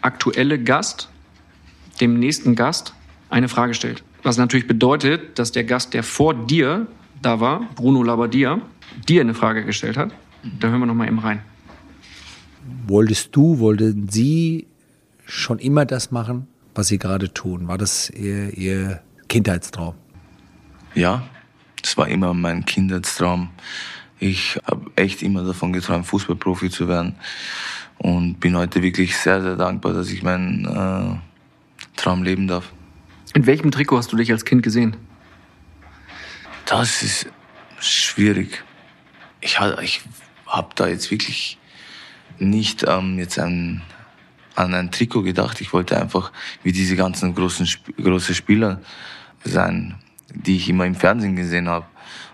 [0.00, 1.08] aktuelle Gast
[2.00, 2.94] dem nächsten Gast
[3.30, 4.02] eine Frage stellt.
[4.22, 6.86] Was natürlich bedeutet, dass der Gast, der vor dir
[7.22, 8.60] da war, Bruno Labbadia,
[9.08, 10.12] dir eine Frage gestellt hat.
[10.60, 11.40] Da hören wir noch mal eben rein.
[12.86, 14.66] Wolltest du, wollten Sie
[15.26, 17.68] schon immer das machen, was Sie gerade tun?
[17.68, 19.94] War das Ihr, Ihr Kindheitstraum?
[20.94, 21.24] Ja,
[21.82, 23.50] das war immer mein Kindheitstraum.
[24.18, 27.16] Ich habe echt immer davon geträumt, Fußballprofi zu werden.
[27.98, 31.18] Und bin heute wirklich sehr, sehr dankbar, dass ich meinen äh,
[31.96, 32.72] Traum leben darf.
[33.34, 34.96] In welchem Trikot hast du dich als Kind gesehen?
[36.66, 37.26] Das ist
[37.80, 38.64] schwierig.
[39.40, 40.00] Ich, ich
[40.46, 41.58] habe da jetzt wirklich
[42.38, 43.82] nicht ähm, jetzt an,
[44.54, 45.60] an ein Trikot gedacht.
[45.60, 46.32] Ich wollte einfach
[46.62, 47.68] wie diese ganzen großen
[48.02, 48.80] große Spieler
[49.44, 49.94] sein,
[50.34, 51.86] die ich immer im Fernsehen gesehen habe.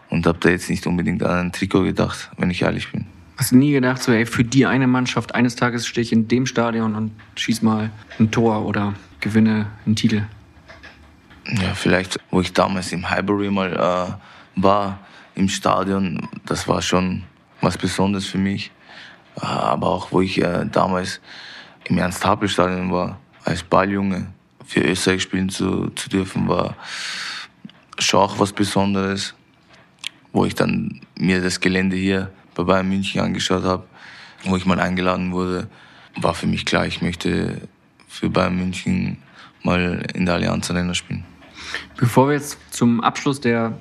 [0.09, 3.07] Und habe da jetzt nicht unbedingt an ein Trikot gedacht, wenn ich ehrlich bin.
[3.37, 6.29] Hast du nie gedacht, so, ey, für die eine Mannschaft, eines Tages stehe ich in
[6.29, 10.25] dem Stadion und schieß mal ein Tor oder gewinne einen Titel?
[11.47, 14.99] Ja, vielleicht, wo ich damals im Highbury mal äh, war,
[15.35, 17.23] im Stadion, das war schon
[17.61, 18.71] was Besonderes für mich.
[19.37, 21.21] Aber auch, wo ich äh, damals
[21.85, 24.29] im Ernst-Happel-Stadion war, als Balljunge,
[24.67, 26.77] für Österreich spielen zu, zu dürfen, war
[27.99, 29.35] schon auch was Besonderes,
[30.33, 33.85] wo ich dann mir das Gelände hier bei Bayern München angeschaut habe,
[34.45, 35.69] wo ich mal eingeladen wurde,
[36.17, 37.63] war für mich klar, ich möchte
[38.07, 39.19] für Bayern München
[39.63, 41.25] mal in der Allianz Arena spielen.
[41.97, 43.79] Bevor wir jetzt zum Abschluss der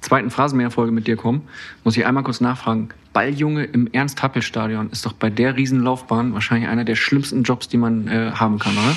[0.00, 1.42] zweiten Phrasenmäher-Folge mit dir kommen,
[1.84, 2.90] muss ich einmal kurz nachfragen.
[3.12, 8.06] Balljunge im Ernst-Happel-Stadion ist doch bei der Riesenlaufbahn wahrscheinlich einer der schlimmsten Jobs, die man
[8.08, 8.96] äh, haben kann, oder?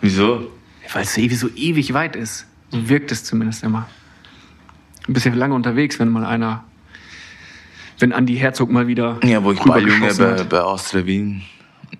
[0.00, 0.50] Wieso?
[0.92, 2.46] Weil es so ewig, so ewig weit ist.
[2.70, 3.88] So wirkt es zumindest immer.
[5.06, 6.64] Du bist ja lange unterwegs, wenn mal einer,
[7.98, 9.20] wenn Andi Herzog mal wieder.
[9.22, 11.42] Ja, wo ich Balljunge bei, bei Austria Wien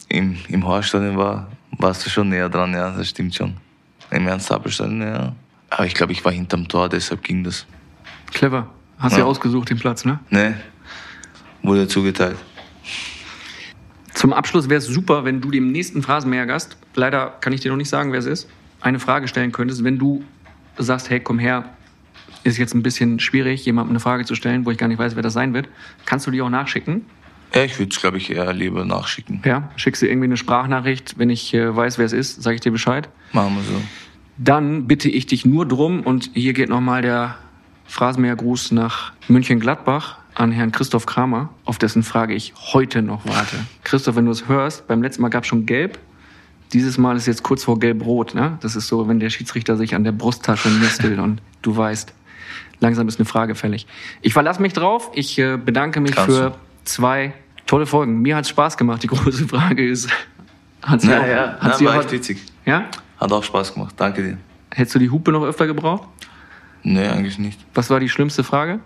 [0.09, 3.55] im, im Horststadion war, warst du schon näher dran, ja, das stimmt schon.
[4.11, 5.35] Im Ernst-Happel-Stadion, ja.
[5.71, 7.67] Aber ich glaube, ich war hinterm Tor, deshalb ging das.
[8.33, 8.69] Clever.
[8.99, 9.21] Hast Ja.
[9.21, 10.19] ja ausgesucht den Platz, ne?
[10.31, 10.57] Ne,
[11.63, 12.37] wurde zugeteilt.
[14.15, 17.77] Zum Abschluss wäre es super, wenn du dem nächsten Phrasenmäher-Gast, leider kann ich dir noch
[17.77, 18.49] nicht sagen, wer es ist,
[18.81, 19.83] eine Frage stellen könntest.
[19.83, 20.23] Wenn du
[20.79, 21.65] sagst, hey, komm her,
[22.45, 25.17] ist jetzt ein bisschen schwierig, jemandem eine Frage zu stellen, wo ich gar nicht weiß,
[25.17, 25.69] wer das sein wird,
[26.07, 27.05] kannst du die auch nachschicken.
[27.55, 29.41] Ja, ich würde es, glaube ich, eher lieber nachschicken.
[29.45, 31.19] Ja, schickst du irgendwie eine Sprachnachricht.
[31.19, 33.09] Wenn ich äh, weiß, wer es ist, sage ich dir Bescheid.
[33.33, 33.81] Machen wir so.
[34.39, 37.37] Dann bitte ich dich nur drum, und hier geht nochmal der
[37.87, 43.57] Phrasenmäher-Gruß nach München-Gladbach an Herrn Christoph Kramer, auf dessen Frage ich heute noch warte.
[43.85, 45.99] Christoph, wenn du es hörst, beim letzten Mal gab es schon Gelb.
[46.73, 48.35] Dieses Mal ist jetzt kurz vor Gelb-Rot.
[48.35, 48.59] Ne?
[48.61, 52.13] Das ist so, wenn der Schiedsrichter sich an der Brusttasche nestelt und du weißt,
[52.81, 53.87] langsam ist eine Frage fällig.
[54.23, 55.11] Ich verlasse mich drauf.
[55.15, 56.55] Ich äh, bedanke mich Kannst für
[56.85, 57.33] zwei
[57.67, 58.21] tolle Folgen.
[58.23, 59.03] Mir hat Spaß gemacht.
[59.05, 60.11] Die große Frage ist,
[60.83, 62.43] hat sie auch, Naja, hat na, sie war echt witzig.
[62.65, 62.87] ja?
[63.19, 63.95] Hat auch Spaß gemacht.
[63.97, 64.39] Danke dir.
[64.73, 66.09] Hättest du die Hupe noch öfter gebraucht?
[66.85, 67.59] Nee, eigentlich nicht.
[67.75, 68.79] Was war die schlimmste Frage?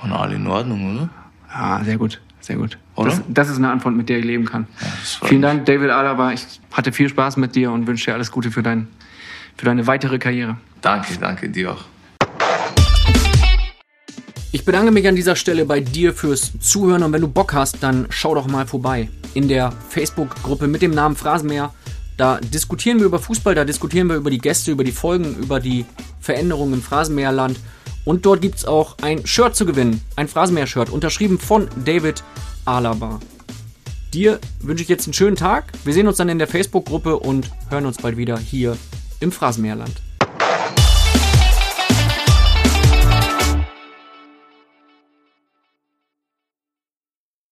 [0.00, 1.08] Waren alle in Ordnung, oder?
[1.52, 2.78] Ah, sehr gut, sehr gut.
[2.96, 3.10] Oder?
[3.10, 4.66] Das, das ist eine Antwort, mit der ich leben kann.
[5.04, 5.42] freut Vielen.
[5.42, 6.32] Dank, David Alaba.
[6.32, 8.88] Ich hatte viel Spaß mit dir und wünsche dir alles Gute für, dein,
[9.56, 10.56] für deine weitere Karriere.
[10.80, 11.84] Danke, danke dir auch.
[14.52, 17.82] Ich bedanke mich an dieser Stelle bei dir fürs Zuhören und wenn du Bock hast,
[17.82, 21.74] dann schau doch mal vorbei in der Facebook-Gruppe mit dem Namen Phrasenmäher.
[22.16, 25.60] Da diskutieren wir über Fußball, da diskutieren wir über die Gäste, über die Folgen, über
[25.60, 25.84] die
[26.20, 27.58] Veränderungen im Phrasenmäherland.
[28.04, 32.22] Und dort gibt es auch ein Shirt zu gewinnen, ein Phrasenmäher-Shirt, unterschrieben von David
[32.64, 33.20] Alaba.
[34.14, 35.72] Dir wünsche ich jetzt einen schönen Tag.
[35.84, 38.78] Wir sehen uns dann in der Facebook-Gruppe und hören uns bald wieder hier
[39.20, 40.05] im Phrasenmäherland.